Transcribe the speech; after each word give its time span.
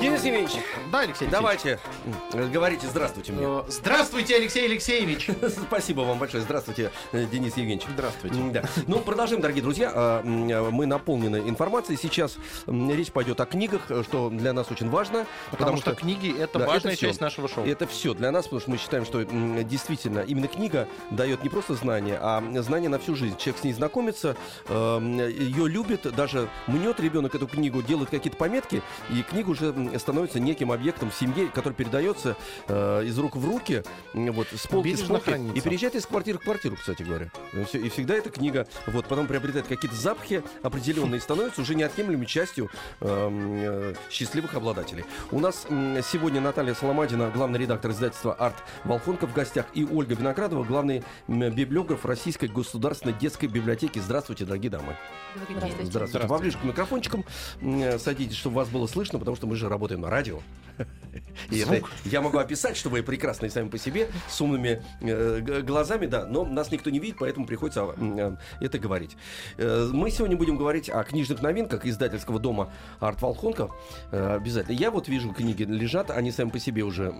Денис 0.00 0.22
Евгеньевич, 0.24 0.52
Да, 0.92 1.00
Алексей 1.00 1.26
давайте 1.28 1.78
м, 2.32 2.52
говорите 2.52 2.86
здравствуйте 2.86 3.32
мне. 3.32 3.44
Э, 3.46 3.62
Здравствуйте, 3.68 4.36
Алексей 4.36 4.66
Алексеевич. 4.66 5.28
Спасибо 5.66 6.02
вам 6.02 6.18
большое. 6.18 6.42
Здравствуйте, 6.42 6.90
э, 7.12 7.24
Денис 7.26 7.56
Евгеньевич. 7.56 7.86
Здравствуйте. 7.92 8.36
М, 8.38 8.52
Да. 8.52 8.62
Ну, 8.86 8.98
продолжим, 9.00 9.40
дорогие 9.40 9.62
друзья. 9.62 9.90
А, 9.94 10.20
м, 10.22 10.48
э, 10.48 10.70
Мы 10.70 10.86
наполнены 10.86 11.48
информацией. 11.48 11.98
Сейчас 12.00 12.36
м, 12.66 12.90
речь 12.92 13.10
пойдет 13.10 13.40
о 13.40 13.46
книгах, 13.46 13.82
э, 13.90 14.02
что 14.04 14.28
для 14.28 14.52
нас 14.52 14.70
очень 14.70 14.90
важно. 14.90 15.26
Потому, 15.50 15.78
что, 15.78 15.94
книги 15.94 16.34
это 16.38 16.58
Да, 16.58 16.66
важная 16.66 16.92
это 16.92 16.98
всё. 16.98 17.06
часть 17.08 17.20
нашего 17.20 17.48
шоу. 17.48 17.64
Это 17.64 17.86
все 17.86 18.12
для 18.14 18.30
нас, 18.30 18.44
потому 18.44 18.60
что 18.60 18.70
мы 18.70 18.76
считаем, 18.78 19.04
что 19.06 19.22
м, 19.22 19.66
действительно 19.66 20.20
именно 20.20 20.48
книга 20.48 20.88
дает 21.10 21.42
не 21.42 21.48
просто 21.48 21.74
знания, 21.74 22.18
а 22.20 22.42
знания 22.62 22.88
на 22.90 22.98
всю 22.98 23.16
жизнь. 23.16 23.36
Человек 23.38 23.60
с 23.60 23.64
ней 23.64 23.72
знакомится, 23.72 24.36
ее 24.68 25.68
любит, 25.68 26.02
даже 26.14 26.48
мнет 26.66 27.00
ребенок 27.00 27.34
эту 27.34 27.46
книгу, 27.46 27.82
делает 27.82 28.10
какие-то 28.10 28.36
пометки, 28.36 28.75
и 29.10 29.22
книга 29.22 29.50
уже 29.50 29.74
становится 29.98 30.40
неким 30.40 30.72
объектом 30.72 31.10
в 31.10 31.14
семье, 31.14 31.48
который 31.48 31.74
передается 31.74 32.36
э, 32.68 33.04
из 33.04 33.18
рук 33.18 33.36
в 33.36 33.46
руки, 33.46 33.82
вот, 34.14 34.48
с 34.48 34.66
полки 34.66 34.94
с 34.94 34.98
Бережно 34.98 35.14
полки, 35.14 35.24
хранится. 35.30 35.56
и 35.56 35.60
переезжает 35.60 35.94
из 35.94 36.06
квартиры 36.06 36.38
в 36.38 36.42
квартиру, 36.42 36.76
кстати 36.76 37.02
говоря. 37.02 37.30
И 37.72 37.88
всегда 37.88 38.14
эта 38.14 38.30
книга 38.30 38.66
вот, 38.86 39.06
потом 39.06 39.26
приобретает 39.26 39.66
какие-то 39.66 39.96
запахи 39.96 40.42
определенные 40.62 41.18
и 41.18 41.20
становится 41.20 41.62
уже 41.62 41.74
неотъемлемой 41.74 42.26
частью 42.26 42.70
эм, 43.00 43.60
э, 43.62 43.94
счастливых 44.10 44.54
обладателей. 44.54 45.04
У 45.30 45.40
нас 45.40 45.66
сегодня 45.68 46.40
Наталья 46.40 46.74
Соломадина, 46.74 47.30
главный 47.30 47.58
редактор 47.58 47.90
издательства 47.90 48.34
«Арт 48.34 48.56
Волхонка» 48.84 49.26
в 49.26 49.32
гостях, 49.32 49.66
и 49.74 49.84
Ольга 49.84 50.14
Виноградова, 50.14 50.64
главный 50.64 51.02
библиограф 51.28 52.04
Российской 52.04 52.46
государственной 52.46 53.14
детской 53.14 53.46
библиотеки. 53.46 53.98
Здравствуйте, 53.98 54.44
дорогие 54.44 54.70
дамы. 54.70 54.96
Здравствуйте. 55.48 55.84
Здравствуйте. 55.84 56.28
Поближе 56.28 56.58
к 56.58 56.64
микрофончикам 56.64 57.24
э, 57.60 57.98
садитесь, 57.98 58.36
чтобы 58.36 58.56
вас 58.56 58.65
было 58.68 58.86
слышно, 58.86 59.18
потому 59.18 59.36
что 59.36 59.46
мы 59.46 59.56
же 59.56 59.68
работаем 59.68 60.00
на 60.00 60.10
радио. 60.10 60.40
И 61.50 61.60
это 61.60 61.80
я 62.04 62.20
могу 62.20 62.36
описать, 62.38 62.76
что 62.76 62.90
вы 62.90 63.02
прекрасные 63.02 63.48
сами 63.50 63.68
по 63.68 63.78
себе, 63.78 64.08
с 64.28 64.38
умными 64.40 64.82
э, 65.00 65.62
глазами, 65.62 66.04
да, 66.06 66.26
но 66.26 66.44
нас 66.44 66.70
никто 66.70 66.90
не 66.90 66.98
видит, 66.98 67.16
поэтому 67.18 67.46
приходится 67.46 67.94
э, 67.96 68.36
это 68.60 68.78
говорить. 68.78 69.16
Э, 69.56 69.88
мы 69.92 70.10
сегодня 70.10 70.36
будем 70.36 70.58
говорить 70.58 70.90
о 70.90 71.02
книжных 71.04 71.40
новинках 71.40 71.86
издательского 71.86 72.38
дома 72.38 72.70
Арт 73.00 73.22
Волхонка. 73.22 73.70
Э, 74.12 74.36
обязательно. 74.36 74.74
Я 74.76 74.90
вот 74.90 75.08
вижу, 75.08 75.32
книги 75.32 75.62
лежат, 75.62 76.10
они 76.10 76.30
сами 76.30 76.50
по 76.50 76.58
себе 76.58 76.82
уже 76.82 77.10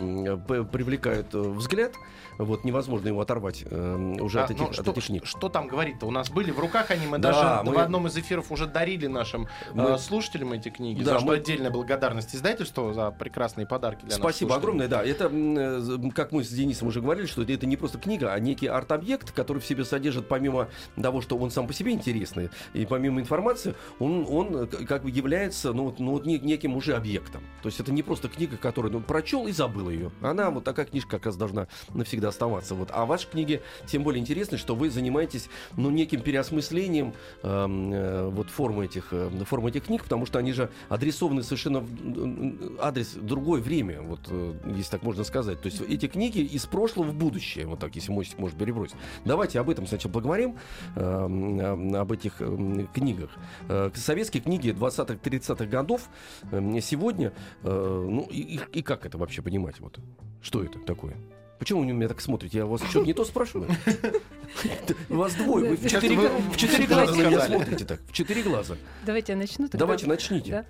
п- 0.46 0.64
привлекают 0.64 1.34
э, 1.34 1.38
взгляд. 1.38 1.92
Вот 2.38 2.64
невозможно 2.64 3.08
его 3.08 3.22
оторвать 3.22 3.64
э, 3.64 4.16
уже 4.20 4.40
А, 4.40 4.44
от, 4.44 4.50
этих, 4.50 4.60
ну, 4.60 4.68
от 4.68 4.74
что, 4.74 4.90
этих 4.90 5.06
книг. 5.06 5.24
что 5.26 5.48
там 5.48 5.68
говорить-то? 5.68 6.04
У 6.06 6.10
нас 6.10 6.28
были 6.28 6.50
в 6.50 6.58
руках 6.60 6.90
они, 6.90 7.06
мы 7.06 7.16
Да, 7.16 7.32
даже 7.32 7.64
мы- 7.70 7.74
в 7.76 7.78
одном 7.78 8.06
из 8.08 8.16
эфиров 8.18 8.52
уже 8.52 8.66
дарили 8.66 9.06
нашим 9.06 9.48
Мы- 9.72 9.92
э, 9.92 9.98
слушателям 9.98 10.52
эти 10.52 10.68
книги. 10.68 11.02
Да, 11.02 11.12
за 11.14 11.18
что 11.20 11.26
мы- 11.28 11.35
отдельная 11.36 11.70
благодарность 11.70 12.34
издательству 12.34 12.92
за 12.92 13.10
прекрасные 13.10 13.66
подарки 13.66 14.04
для 14.04 14.16
Спасибо 14.16 14.48
слушателей. 14.50 14.56
огромное, 14.56 14.88
да. 14.88 15.04
Это, 15.04 15.30
э, 15.32 16.10
как 16.14 16.32
мы 16.32 16.44
с 16.44 16.48
Денисом 16.48 16.88
уже 16.88 17.00
говорили, 17.00 17.26
что 17.26 17.42
это 17.42 17.66
не 17.66 17.76
просто 17.76 17.98
книга, 17.98 18.32
а 18.32 18.40
некий 18.40 18.66
арт-объект, 18.66 19.32
который 19.32 19.58
в 19.58 19.66
себе 19.66 19.84
содержит, 19.84 20.28
помимо 20.28 20.68
того, 21.00 21.20
что 21.20 21.36
он 21.36 21.50
сам 21.50 21.66
по 21.66 21.72
себе 21.72 21.92
интересный, 21.92 22.50
и 22.74 22.86
помимо 22.86 23.20
информации, 23.20 23.74
он, 23.98 24.26
он 24.28 24.56
э, 24.56 24.66
как 24.66 25.02
бы 25.02 25.10
является 25.10 25.72
ну, 25.72 25.94
ну, 25.98 26.12
вот 26.12 26.26
не- 26.26 26.38
неким 26.38 26.76
уже 26.76 26.94
объектом. 26.94 27.42
То 27.62 27.68
есть 27.68 27.80
это 27.80 27.92
не 27.92 28.02
просто 28.02 28.28
книга, 28.28 28.56
которую 28.56 28.92
ну, 28.92 29.00
прочел 29.00 29.46
и 29.46 29.52
забыл 29.52 29.90
ее. 29.90 30.10
Она 30.20 30.50
вот 30.50 30.64
такая 30.64 30.86
книжка 30.86 31.10
как 31.12 31.26
раз 31.26 31.36
должна 31.36 31.68
навсегда 31.94 32.28
оставаться. 32.28 32.74
Вот. 32.74 32.90
А 32.92 33.04
ваши 33.06 33.28
книги 33.28 33.62
тем 33.86 34.02
более 34.02 34.20
интересны, 34.20 34.58
что 34.58 34.74
вы 34.74 34.90
занимаетесь 34.90 35.48
ну, 35.76 35.90
неким 35.90 36.20
переосмыслением 36.20 37.14
эм, 37.42 37.92
э, 37.92 38.28
вот 38.28 38.50
формы 38.50 38.86
этих, 38.86 39.08
э, 39.12 39.30
формы 39.44 39.70
этих 39.70 39.84
книг, 39.84 40.04
потому 40.04 40.26
что 40.26 40.38
они 40.38 40.52
же 40.52 40.70
адресованы 40.88 41.25
совершенно 41.42 41.80
в 41.80 42.78
адрес 42.80 43.12
другое 43.14 43.60
время, 43.60 44.00
вот 44.02 44.20
э, 44.28 44.54
если 44.76 44.90
так 44.92 45.02
можно 45.02 45.24
сказать. 45.24 45.60
То 45.60 45.66
есть 45.66 45.80
эти 45.80 46.06
книги 46.08 46.38
из 46.40 46.66
прошлого 46.66 47.08
в 47.10 47.14
будущее, 47.14 47.66
вот 47.66 47.78
так, 47.78 47.94
если 47.96 48.12
мостик 48.12 48.38
может 48.38 48.58
перебросить. 48.58 48.96
Давайте 49.24 49.60
об 49.60 49.70
этом 49.70 49.86
сначала 49.86 50.12
поговорим, 50.12 50.56
эм, 50.96 51.60
э, 51.94 51.98
об 51.98 52.12
этих 52.12 52.40
эм, 52.40 52.86
книгах. 52.88 53.30
Э, 53.68 53.90
Советские 53.94 54.42
книги 54.42 54.70
20-30-х 54.70 55.66
годов 55.66 56.08
э, 56.50 56.80
сегодня, 56.80 57.32
ну 57.62 58.26
и, 58.30 58.60
и- 58.72 58.82
как 58.82 59.04
это 59.06 59.18
вообще 59.18 59.42
понимать? 59.42 59.80
Вот? 59.80 59.98
Что 60.42 60.62
это 60.62 60.78
такое? 60.78 61.16
Почему 61.58 61.80
вы 61.80 61.86
на 61.86 61.92
меня 61.92 62.08
так 62.08 62.20
смотрите? 62.20 62.58
Я 62.58 62.66
вас 62.66 62.82
что-то 62.82 63.06
не 63.06 63.14
то 63.14 63.24
спрашиваю? 63.24 63.70
У 65.08 65.16
вас 65.16 65.34
двое, 65.34 65.70
вы 65.70 65.76
в 65.76 65.86
четыре 65.88 66.16
в 66.16 66.88
глаза 66.88 67.14
на 67.14 67.26
меня 67.26 67.40
смотрите 67.40 67.84
так. 67.84 68.00
В 68.06 68.12
четыре 68.12 68.42
глаза. 68.42 68.76
Давайте 69.04 69.32
я 69.32 69.38
начну. 69.38 69.64
тогда. 69.66 69.78
Давайте 69.78 70.06
начните. 70.06 70.50
Да. 70.50 70.64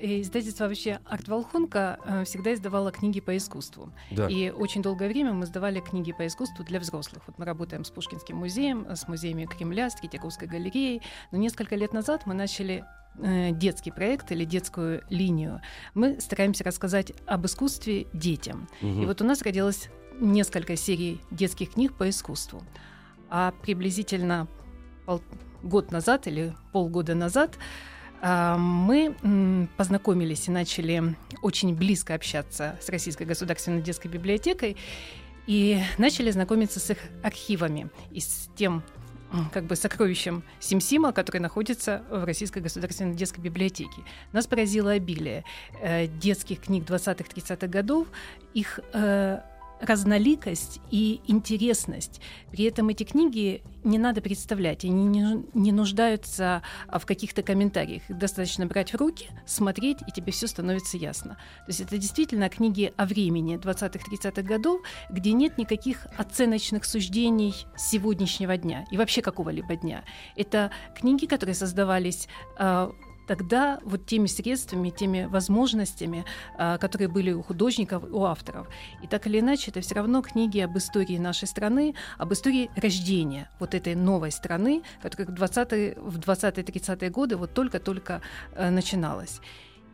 Издательство 0.00 0.64
вообще 0.64 1.00
«Арт 1.04 1.28
Волхонка» 1.28 1.98
э, 2.04 2.24
всегда 2.24 2.54
издавало 2.54 2.92
книги 2.92 3.20
по 3.20 3.36
искусству. 3.36 3.92
Да. 4.10 4.28
И 4.28 4.50
очень 4.50 4.82
долгое 4.82 5.08
время 5.08 5.32
мы 5.32 5.44
издавали 5.44 5.80
книги 5.80 6.12
по 6.12 6.26
искусству 6.26 6.64
для 6.64 6.80
взрослых. 6.80 7.22
Вот 7.26 7.38
мы 7.38 7.44
работаем 7.44 7.84
с 7.84 7.90
Пушкинским 7.90 8.36
музеем, 8.36 8.86
с 8.88 9.08
музеями 9.08 9.46
Кремля, 9.46 9.90
с 9.90 9.94
Третьяковской 9.94 10.48
галереей. 10.48 11.02
Но 11.32 11.38
несколько 11.38 11.76
лет 11.76 11.92
назад 11.92 12.26
мы 12.26 12.34
начали 12.34 12.84
э, 13.18 13.52
детский 13.52 13.90
проект 13.90 14.30
или 14.32 14.44
детскую 14.44 15.02
линию. 15.08 15.60
Мы 15.94 16.20
стараемся 16.20 16.64
рассказать 16.64 17.12
об 17.26 17.46
искусстве 17.46 18.06
детям. 18.12 18.68
Мгм. 18.80 19.02
И 19.02 19.06
вот 19.06 19.20
у 19.22 19.24
нас 19.24 19.42
родилось 19.42 19.88
несколько 20.20 20.76
серий 20.76 21.20
детских 21.30 21.72
книг 21.72 21.94
по 21.94 22.08
искусству. 22.08 22.62
А 23.28 23.52
приблизительно 23.62 24.46
год 25.62 25.90
назад 25.90 26.26
или 26.26 26.54
полгода 26.72 27.14
назад 27.14 27.58
мы 28.22 29.14
м, 29.22 29.68
познакомились 29.76 30.48
и 30.48 30.50
начали 30.50 31.16
очень 31.42 31.74
близко 31.74 32.14
общаться 32.14 32.78
с 32.80 32.88
Российской 32.88 33.24
государственной 33.24 33.82
детской 33.82 34.08
библиотекой 34.08 34.76
и 35.46 35.80
начали 35.98 36.30
знакомиться 36.30 36.80
с 36.80 36.90
их 36.90 36.98
архивами 37.22 37.88
и 38.10 38.20
с 38.20 38.48
тем 38.56 38.82
как 39.52 39.64
бы 39.64 39.76
сокровищем 39.76 40.42
Симсима, 40.60 41.12
который 41.12 41.38
находится 41.38 42.04
в 42.10 42.24
Российской 42.24 42.60
государственной 42.60 43.14
детской 43.14 43.40
библиотеке. 43.40 44.02
Нас 44.32 44.46
поразило 44.46 44.92
обилие 44.92 45.44
э, 45.82 46.06
детских 46.06 46.60
книг 46.60 46.84
20-30-х 46.84 47.66
годов, 47.66 48.06
их 48.54 48.80
э, 48.92 49.40
разноликость 49.80 50.80
и 50.90 51.20
интересность. 51.26 52.20
При 52.50 52.64
этом 52.64 52.88
эти 52.88 53.04
книги 53.04 53.62
не 53.84 53.98
надо 53.98 54.20
представлять, 54.20 54.84
они 54.84 55.04
не, 55.54 55.72
нуждаются 55.72 56.62
а, 56.88 56.98
в 56.98 57.06
каких-то 57.06 57.42
комментариях. 57.42 58.08
Их 58.10 58.18
достаточно 58.18 58.66
брать 58.66 58.92
в 58.92 58.96
руки, 58.96 59.28
смотреть, 59.46 59.98
и 60.06 60.12
тебе 60.12 60.32
все 60.32 60.46
становится 60.46 60.96
ясно. 60.96 61.34
То 61.34 61.68
есть 61.68 61.80
это 61.80 61.98
действительно 61.98 62.48
книги 62.48 62.92
о 62.96 63.06
времени 63.06 63.56
20-30-х 63.56 64.42
годов, 64.42 64.80
где 65.10 65.32
нет 65.32 65.58
никаких 65.58 66.06
оценочных 66.16 66.84
суждений 66.84 67.54
сегодняшнего 67.76 68.56
дня 68.56 68.84
и 68.90 68.96
вообще 68.96 69.22
какого-либо 69.22 69.76
дня. 69.76 70.04
Это 70.34 70.70
книги, 70.96 71.26
которые 71.26 71.54
создавались 71.54 72.28
а, 72.58 72.92
тогда 73.26 73.80
вот 73.84 74.06
теми 74.06 74.26
средствами, 74.26 74.90
теми 74.90 75.24
возможностями, 75.24 76.24
а, 76.58 76.78
которые 76.78 77.08
были 77.08 77.32
у 77.32 77.42
художников, 77.42 78.04
у 78.10 78.24
авторов. 78.24 78.68
И 79.02 79.06
так 79.06 79.26
или 79.26 79.40
иначе, 79.40 79.70
это 79.70 79.80
все 79.80 79.94
равно 79.94 80.22
книги 80.22 80.60
об 80.60 80.76
истории 80.76 81.18
нашей 81.18 81.48
страны, 81.48 81.94
об 82.18 82.32
истории 82.32 82.70
рождения 82.76 83.48
вот 83.58 83.74
этой 83.74 83.94
новой 83.94 84.30
страны, 84.30 84.82
которая 85.02 85.28
в 85.28 85.34
20-е, 85.34 85.94
в 85.98 86.18
20-30-е 86.18 87.10
годы 87.10 87.36
вот 87.36 87.54
только-только 87.54 88.20
э, 88.52 88.70
начиналась. 88.70 89.40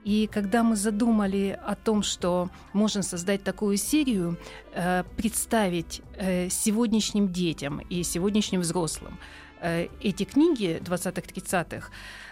И 0.05 0.29
когда 0.33 0.63
мы 0.63 0.77
задумали 0.77 1.59
о 1.65 1.75
том, 1.75 2.03
что 2.03 2.51
можно 2.73 3.03
создать 3.03 3.45
такую 3.45 3.77
серию, 3.77 4.37
э, 4.75 5.05
представить 5.17 6.03
э, 6.17 6.49
сегодняшним 6.49 7.33
детям 7.33 7.81
и 7.91 8.03
сегодняшним 8.03 8.63
взрослым 8.63 9.19
э, 9.61 9.87
эти 10.01 10.25
книги 10.25 10.81
20-30-х, 10.85 11.91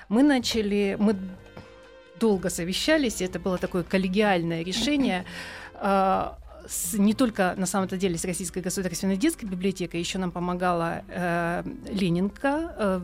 мы 0.08 0.22
начали, 0.25 0.96
мы 0.99 1.17
долго 2.19 2.50
совещались, 2.50 3.22
это 3.22 3.38
было 3.38 3.56
такое 3.56 3.82
коллегиальное 3.82 4.62
решение. 4.64 5.25
С- 6.69 6.95
не 6.99 7.15
только 7.15 7.55
на 7.57 7.67
самом-то 7.67 7.97
деле 7.97 8.17
с 8.19 8.25
Российской 8.25 8.61
государственной 8.62 9.17
детской 9.17 9.45
библиотекой, 9.47 10.01
еще 10.01 10.19
нам 10.19 10.31
помогала 10.31 11.03
э, 11.09 11.62
Ленинка, 11.91 12.75
э, 12.79 13.01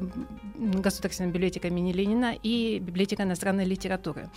Государственная 0.82 1.30
библиотека 1.32 1.68
имени 1.68 1.92
Ленина 1.92 2.34
и 2.42 2.78
библиотека 2.78 3.22
иностранной 3.22 3.64
литературы. 3.64 4.30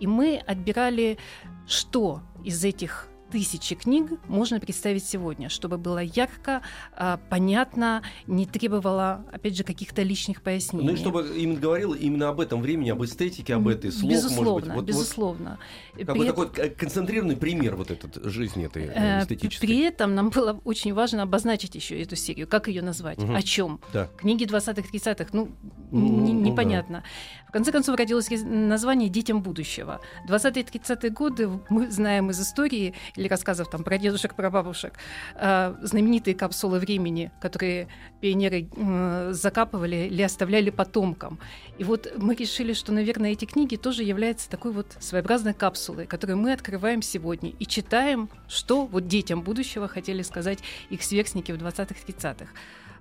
И 0.00 0.06
мы 0.06 0.42
отбирали, 0.46 1.18
что 1.66 2.22
из 2.44 2.64
этих 2.64 3.06
тысячи 3.32 3.74
книг 3.74 4.12
можно 4.28 4.60
представить 4.60 5.04
сегодня, 5.04 5.48
чтобы 5.48 5.78
было 5.78 5.98
ярко, 5.98 6.62
а, 6.94 7.18
понятно, 7.30 8.02
не 8.26 8.46
требовало, 8.46 9.24
опять 9.32 9.56
же, 9.56 9.64
каких-то 9.64 10.02
личных 10.02 10.42
пояснений. 10.42 10.86
Ну 10.86 10.92
и 10.92 10.96
чтобы 10.96 11.26
именно 11.36 11.58
говорил 11.58 11.94
именно 11.94 12.28
об 12.28 12.40
этом 12.40 12.60
времени, 12.60 12.90
об 12.90 13.02
эстетике, 13.02 13.54
об 13.54 13.68
этой 13.68 13.90
слог, 13.90 14.12
безусловно, 14.12 14.50
может 14.50 14.68
быть. 14.68 14.74
Вот, 14.74 14.84
безусловно. 14.84 15.58
Вот 15.94 16.06
какой 16.06 16.26
такой 16.26 16.50
э, 16.56 16.68
концентрированный 16.68 17.36
пример 17.36 17.74
вот 17.74 17.90
этот 17.90 18.22
жизни 18.24 18.66
этой 18.66 18.84
э, 18.84 19.22
эстетической. 19.22 19.66
При 19.66 19.80
этом 19.80 20.14
нам 20.14 20.28
было 20.28 20.60
очень 20.64 20.92
важно 20.92 21.22
обозначить 21.22 21.74
еще 21.74 22.00
эту 22.00 22.16
серию, 22.16 22.46
как 22.46 22.68
ее 22.68 22.82
назвать, 22.82 23.18
угу. 23.18 23.34
о 23.34 23.40
чем. 23.40 23.80
Да. 23.94 24.08
Книги 24.18 24.44
20-30-х, 24.44 25.26
ну, 25.32 25.48
ну 25.90 26.32
непонятно. 26.32 27.02
В 27.52 27.54
конце 27.54 27.70
концов 27.70 27.98
родилось 27.98 28.30
название 28.30 29.10
«Детям 29.10 29.42
будущего». 29.42 30.00
20-30-е 30.26 31.10
годы 31.10 31.50
мы 31.68 31.90
знаем 31.90 32.30
из 32.30 32.40
истории 32.40 32.94
или 33.14 33.28
рассказов 33.28 33.68
там 33.68 33.84
про 33.84 33.98
дедушек, 33.98 34.34
про 34.34 34.48
бабушек, 34.48 34.94
э, 35.34 35.74
знаменитые 35.82 36.34
капсулы 36.34 36.78
времени, 36.78 37.30
которые 37.42 37.88
пионеры 38.22 38.70
закапывали 39.34 40.08
или 40.10 40.22
оставляли 40.22 40.70
потомкам. 40.70 41.38
И 41.76 41.84
вот 41.84 42.10
мы 42.16 42.34
решили, 42.34 42.72
что, 42.72 42.90
наверное, 42.90 43.32
эти 43.32 43.44
книги 43.44 43.76
тоже 43.76 44.02
являются 44.02 44.48
такой 44.48 44.72
вот 44.72 44.86
своеобразной 44.98 45.52
капсулой, 45.52 46.06
которую 46.06 46.38
мы 46.38 46.54
открываем 46.54 47.02
сегодня 47.02 47.50
и 47.50 47.66
читаем, 47.66 48.30
что 48.48 48.86
вот 48.86 49.08
детям 49.08 49.42
будущего 49.42 49.88
хотели 49.88 50.22
сказать 50.22 50.60
их 50.88 51.02
сверстники 51.02 51.52
в 51.52 51.56
20-30-х. 51.56 52.46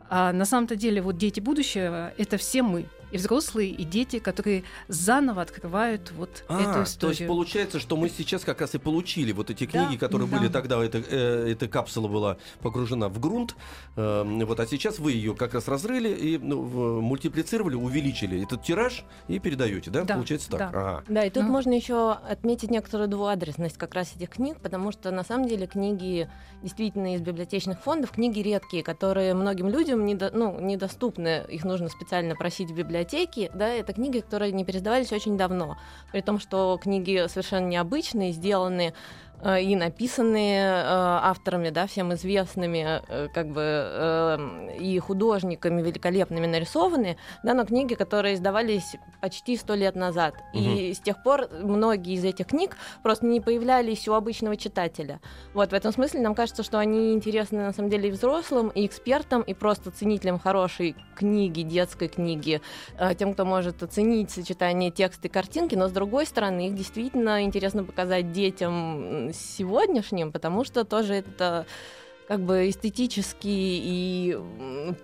А 0.09 0.33
на 0.33 0.43
самом-то 0.43 0.75
деле 0.75 1.01
вот 1.01 1.15
дети 1.15 1.39
будущего— 1.39 2.11
это 2.17 2.35
все 2.35 2.63
мы 2.63 2.85
и 3.11 3.17
взрослые, 3.17 3.69
и 3.69 3.83
дети, 3.83 4.19
которые 4.19 4.63
заново 4.87 5.41
открывают 5.41 6.11
вот 6.11 6.43
а, 6.47 6.61
эту 6.61 6.83
историю. 6.83 7.17
То 7.17 7.21
есть 7.21 7.27
получается, 7.27 7.79
что 7.79 7.97
мы 7.97 8.09
сейчас 8.09 8.43
как 8.43 8.61
раз 8.61 8.73
и 8.75 8.77
получили 8.77 9.31
вот 9.31 9.49
эти 9.49 9.65
книги, 9.65 9.93
да, 9.93 9.97
которые 9.97 10.27
да. 10.29 10.37
были 10.37 10.49
тогда, 10.49 10.83
эта, 10.83 10.99
э, 10.99 11.51
эта 11.51 11.67
капсула 11.67 12.07
была 12.07 12.37
погружена 12.61 13.09
в 13.09 13.19
грунт, 13.19 13.55
э, 13.95 14.43
вот, 14.45 14.59
а 14.59 14.65
сейчас 14.65 14.99
вы 14.99 15.11
ее 15.11 15.35
как 15.35 15.53
раз 15.53 15.67
разрыли 15.67 16.09
и 16.09 16.37
ну, 16.37 17.01
мультиплицировали, 17.01 17.75
увеличили 17.75 18.43
этот 18.43 18.63
тираж 18.63 19.03
и 19.27 19.39
передаете, 19.39 19.91
да? 19.91 20.03
да 20.03 20.15
получается 20.15 20.49
так. 20.51 20.59
Да, 20.59 20.67
ага. 20.67 21.03
да 21.07 21.25
и 21.25 21.29
тут 21.29 21.43
ну. 21.43 21.49
можно 21.49 21.73
еще 21.73 22.11
отметить 22.11 22.71
некоторую 22.71 23.09
двуадресность 23.09 23.77
как 23.77 23.93
раз 23.93 24.15
этих 24.15 24.29
книг, 24.29 24.59
потому 24.61 24.91
что 24.91 25.11
на 25.11 25.23
самом 25.23 25.47
деле 25.47 25.67
книги 25.67 26.29
действительно 26.61 27.15
из 27.15 27.21
библиотечных 27.21 27.79
фондов, 27.79 28.11
книги 28.11 28.39
редкие, 28.39 28.83
которые 28.83 29.33
многим 29.33 29.67
людям 29.67 30.05
недо, 30.05 30.31
ну, 30.33 30.59
недоступны, 30.59 31.43
их 31.49 31.65
нужно 31.65 31.89
специально 31.89 32.35
просить 32.35 32.69
в 32.71 32.75
библиотеке 32.75 33.00
библиотеки, 33.01 33.49
да, 33.53 33.67
это 33.67 33.93
книги, 33.93 34.19
которые 34.19 34.51
не 34.51 34.63
пересдавались 34.63 35.11
очень 35.11 35.37
давно, 35.37 35.77
при 36.11 36.21
том, 36.21 36.39
что 36.39 36.79
книги 36.81 37.25
совершенно 37.27 37.67
необычные, 37.67 38.31
сделаны 38.31 38.93
и 39.43 39.75
написанные 39.75 40.65
э, 40.65 40.83
авторами, 40.85 41.69
да, 41.69 41.87
всем 41.87 42.13
известными, 42.13 43.01
э, 43.07 43.27
как 43.33 43.47
бы 43.47 44.77
и 44.79 44.99
художниками 44.99 45.81
великолепными 45.81 46.45
нарисованные, 46.45 47.17
да, 47.43 47.53
но 47.53 47.65
книги, 47.65 47.95
которые 47.95 48.35
издавались 48.35 48.95
почти 49.19 49.57
сто 49.57 49.73
лет 49.75 49.95
назад. 49.95 50.35
Угу. 50.53 50.63
И 50.63 50.93
с 50.93 50.99
тех 50.99 51.23
пор 51.23 51.49
многие 51.51 52.13
из 52.13 52.23
этих 52.23 52.47
книг 52.47 52.77
просто 53.03 53.25
не 53.25 53.41
появлялись 53.41 54.07
у 54.07 54.13
обычного 54.13 54.57
читателя. 54.57 55.19
Вот 55.53 55.71
в 55.71 55.73
этом 55.73 55.91
смысле 55.91 56.21
нам 56.21 56.35
кажется, 56.35 56.63
что 56.63 56.79
они 56.79 57.13
интересны 57.13 57.63
на 57.63 57.73
самом 57.73 57.89
деле 57.89 58.09
и 58.09 58.11
взрослым, 58.11 58.69
и 58.69 58.85
экспертам, 58.85 59.41
и 59.41 59.53
просто 59.53 59.91
ценителям 59.91 60.39
хорошей 60.39 60.95
книги, 61.15 61.61
детской 61.61 62.07
книги, 62.07 62.61
тем, 63.17 63.33
кто 63.33 63.45
может 63.45 63.83
оценить 63.83 64.31
сочетание 64.31 64.91
текста 64.91 65.27
и 65.27 65.31
картинки, 65.31 65.75
но 65.75 65.87
с 65.87 65.91
другой 65.91 66.25
стороны, 66.25 66.67
их 66.67 66.75
действительно 66.75 67.43
интересно 67.43 67.83
показать 67.83 68.31
детям 68.31 69.30
сегодняшним, 69.33 70.31
потому 70.31 70.63
что 70.63 70.83
тоже 70.83 71.15
это 71.15 71.65
как 72.27 72.39
бы 72.41 72.69
эстетически 72.69 73.47
и 73.47 74.37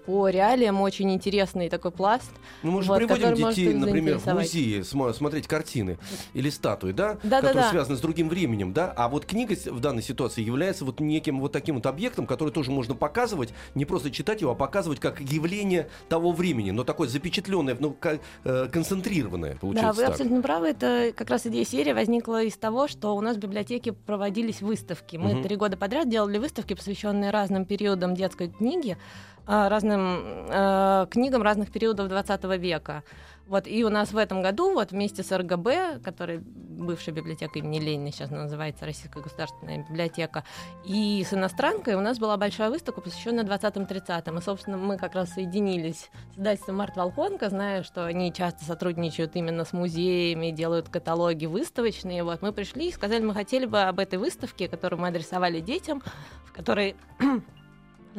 по 0.05 0.29
реалиям 0.29 0.81
очень 0.81 1.11
интересный 1.13 1.69
такой 1.69 1.91
пласт. 1.91 2.31
Ну, 2.63 2.71
мы 2.71 2.81
же 2.81 2.89
вот, 2.89 2.97
приводим 2.97 3.35
детей, 3.35 3.73
например, 3.73 4.19
в 4.19 4.25
музее 4.27 4.83
смотреть 4.83 5.47
картины 5.47 5.97
или 6.33 6.49
статуи, 6.49 6.91
да, 6.91 7.17
да 7.23 7.41
которые 7.41 7.63
да, 7.63 7.69
связаны 7.71 7.97
с 7.97 8.01
другим 8.01 8.29
временем, 8.29 8.73
да, 8.73 8.93
а 8.95 9.09
вот 9.09 9.25
книга 9.25 9.55
в 9.55 9.79
данной 9.79 10.03
ситуации 10.03 10.41
является 10.41 10.85
вот 10.85 10.99
неким 10.99 11.39
вот 11.39 11.51
таким 11.51 11.75
вот 11.75 11.85
объектом, 11.85 12.25
который 12.25 12.53
тоже 12.53 12.71
можно 12.71 12.95
показывать, 12.95 13.49
не 13.75 13.85
просто 13.85 14.11
читать 14.11 14.41
его, 14.41 14.51
а 14.51 14.55
показывать 14.55 14.99
как 14.99 15.19
явление 15.19 15.89
того 16.09 16.31
времени, 16.31 16.71
но 16.71 16.83
такое 16.83 17.07
запечатленное, 17.07 17.75
ну, 17.79 17.95
э, 18.43 18.67
концентрированное, 18.71 19.55
получается 19.55 19.87
Да, 19.87 19.93
вы 19.93 20.01
так. 20.01 20.11
абсолютно 20.11 20.41
правы, 20.41 20.67
это 20.69 21.11
как 21.15 21.29
раз 21.29 21.45
идея 21.45 21.65
серии 21.65 21.93
возникла 21.93 22.43
из 22.43 22.55
того, 22.55 22.87
что 22.87 23.15
у 23.15 23.21
нас 23.21 23.37
в 23.37 23.39
библиотеке 23.39 23.93
проводились 23.93 24.61
выставки. 24.61 25.17
Мы 25.17 25.43
три 25.43 25.55
угу. 25.55 25.65
года 25.65 25.77
подряд 25.77 26.09
делали 26.09 26.37
выставки, 26.37 26.73
посвященные 26.73 27.16
посвященные 27.17 27.31
разным 27.31 27.65
периодам 27.65 28.15
детской 28.15 28.49
книги, 28.49 28.97
а, 29.45 29.69
разным 29.69 30.47
э, 30.49 31.07
книгам 31.09 31.41
разных 31.41 31.71
периодов 31.71 32.09
20 32.09 32.57
века. 32.57 33.03
Вот, 33.47 33.65
и 33.65 33.83
у 33.85 33.89
нас 33.89 34.11
в 34.11 34.17
этом 34.17 34.41
году 34.41 34.73
вот 34.73 34.91
вместе 34.91 35.23
с 35.23 35.35
РГБ, 35.35 36.01
который 36.03 36.39
бывшая 36.39 37.11
библиотека 37.11 37.59
имени 37.59 37.79
Ленина, 37.79 38.11
сейчас 38.11 38.29
называется 38.29 38.85
Российская 38.85 39.21
государственная 39.21 39.85
библиотека, 39.89 40.43
и 40.85 41.25
с 41.27 41.33
иностранкой 41.33 41.95
у 41.95 42.01
нас 42.01 42.19
была 42.19 42.37
большая 42.37 42.69
выставка, 42.69 43.01
посвященная 43.01 43.43
20-30-м. 43.45 44.37
И, 44.37 44.41
собственно, 44.41 44.77
мы 44.77 44.97
как 44.97 45.15
раз 45.15 45.31
соединились 45.33 46.09
с 46.35 46.37
издательством 46.37 46.77
Март 46.77 46.95
Волконка, 46.97 47.49
зная, 47.49 47.83
что 47.83 48.05
они 48.05 48.31
часто 48.33 48.65
сотрудничают 48.65 49.35
именно 49.35 49.65
с 49.65 49.73
музеями, 49.73 50.51
делают 50.51 50.89
каталоги 50.89 51.45
выставочные. 51.45 52.23
Вот, 52.23 52.41
мы 52.41 52.51
пришли 52.51 52.89
и 52.89 52.91
сказали, 52.91 53.23
мы 53.23 53.33
хотели 53.33 53.65
бы 53.65 53.81
об 53.81 53.99
этой 53.99 54.19
выставке, 54.19 54.67
которую 54.67 55.01
мы 55.01 55.07
адресовали 55.07 55.61
детям, 55.61 56.03
в 56.45 56.51
которой 56.51 56.95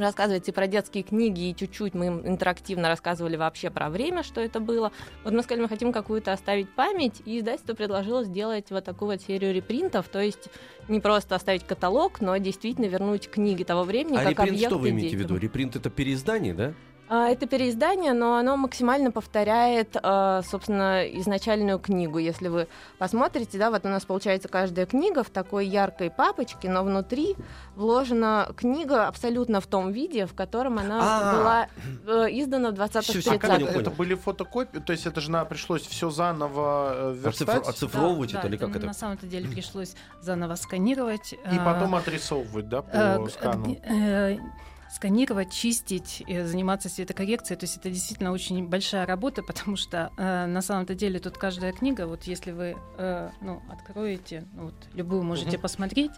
рассказывать 0.03 0.49
и 0.49 0.53
про 0.53 0.67
детские 0.67 1.03
книги, 1.03 1.51
и 1.51 1.57
чуть-чуть 1.57 1.95
мы 1.95 2.07
им 2.07 2.27
интерактивно 2.27 2.89
рассказывали 2.89 3.37
вообще 3.37 3.71
про 3.71 3.91
время, 3.91 4.23
что 4.23 4.41
это 4.41 4.61
было. 4.61 4.93
Вот 5.25 5.33
мы 5.33 5.43
сказали, 5.43 5.63
мы 5.63 5.69
хотим 5.69 5.93
какую-то 5.93 6.33
оставить 6.33 6.71
память, 6.71 7.23
и 7.25 7.39
издательство 7.39 7.75
предложило 7.75 8.25
сделать 8.25 8.71
вот 8.71 8.85
такую 8.85 9.13
вот 9.13 9.23
серию 9.23 9.53
репринтов, 9.55 10.09
то 10.09 10.21
есть 10.21 10.49
не 10.89 11.01
просто 11.01 11.35
оставить 11.35 11.65
каталог, 11.65 12.21
но 12.21 12.37
действительно 12.39 12.87
вернуть 12.87 13.29
книги 13.29 13.63
того 13.63 13.85
времени, 13.85 14.17
а 14.17 14.21
как 14.21 14.31
репринт 14.31 14.51
объекты 14.51 14.67
что 14.67 14.79
вы 14.79 14.91
имеете 14.91 15.17
детям. 15.17 15.21
в 15.21 15.31
виду? 15.31 15.41
Репринт 15.41 15.77
это 15.77 15.91
переиздание, 15.91 16.55
да? 16.55 16.75
А, 17.09 17.29
это 17.29 17.47
переиздание, 17.47 18.13
но 18.13 18.37
оно 18.37 18.57
максимально 18.57 19.11
повторяет, 19.11 19.97
а, 20.03 20.43
собственно, 20.43 21.05
изначальную 21.07 21.79
книгу. 21.79 22.19
Если 22.19 22.49
вы 22.49 22.69
посмотрите, 22.99 23.59
да, 23.59 23.71
вот 23.71 23.85
у 23.87 23.89
нас 23.89 24.05
получается 24.05 24.49
каждая 24.49 24.85
книга 24.87 25.23
в 25.23 25.31
такой 25.31 25.67
яркой 25.67 26.11
папочке, 26.11 26.69
но 26.69 26.85
внутри 26.85 27.37
вложена 27.77 28.53
книга 28.57 29.07
абсолютно 29.07 29.61
в 29.61 29.67
том 29.67 29.93
виде, 29.93 30.27
в 30.27 30.35
котором 30.35 30.79
она 30.79 31.01
А-а-а. 31.01 31.37
была 31.37 31.69
э, 32.07 32.29
издана 32.33 32.71
в 32.71 32.75
20-30 32.75 33.35
А 33.35 33.39
как 33.39 33.61
это, 33.61 33.81
это 33.81 33.91
были 33.91 34.15
фотокопии? 34.15 34.79
То 34.79 34.93
есть 34.93 35.07
это 35.07 35.21
же 35.21 35.31
нам 35.31 35.47
пришлось 35.47 35.83
все 35.83 36.11
заново 36.11 37.13
э, 37.13 37.15
верстать? 37.25 37.67
Оцифровывать 37.67 38.33
да, 38.33 38.41
это 38.41 38.49
да, 38.49 38.55
или 38.55 38.57
как 38.59 38.77
это? 38.77 38.87
На 38.87 38.95
самом-то 38.95 39.27
деле 39.27 39.49
пришлось 39.49 39.95
заново 40.21 40.57
сканировать. 40.57 41.33
И 41.33 41.59
потом 41.65 41.95
отрисовывать, 41.95 42.69
да, 42.69 42.83
по 42.83 43.29
скану? 43.29 43.77
Сканировать, 44.91 45.53
чистить, 45.53 46.25
заниматься 46.27 46.89
цветокоррекцией. 46.89 47.59
То 47.59 47.65
есть 47.65 47.77
это 47.77 47.91
действительно 47.91 48.33
очень 48.33 48.67
большая 48.67 49.07
работа, 49.07 49.43
потому 49.43 49.77
что 49.77 50.11
э, 50.17 50.47
на 50.47 50.63
самом-то 50.63 50.95
деле 50.95 51.19
тут 51.19 51.37
каждая 51.39 51.73
книга, 51.73 52.07
вот 52.07 52.25
если 52.25 52.53
вы 52.53 52.77
э, 52.97 53.31
ну, 53.41 53.63
откроете, 53.71 54.45
ну, 54.55 54.65
вот, 54.67 54.75
любую 54.95 55.23
можете 55.23 55.57
угу. 55.57 55.63
посмотреть, 55.63 56.13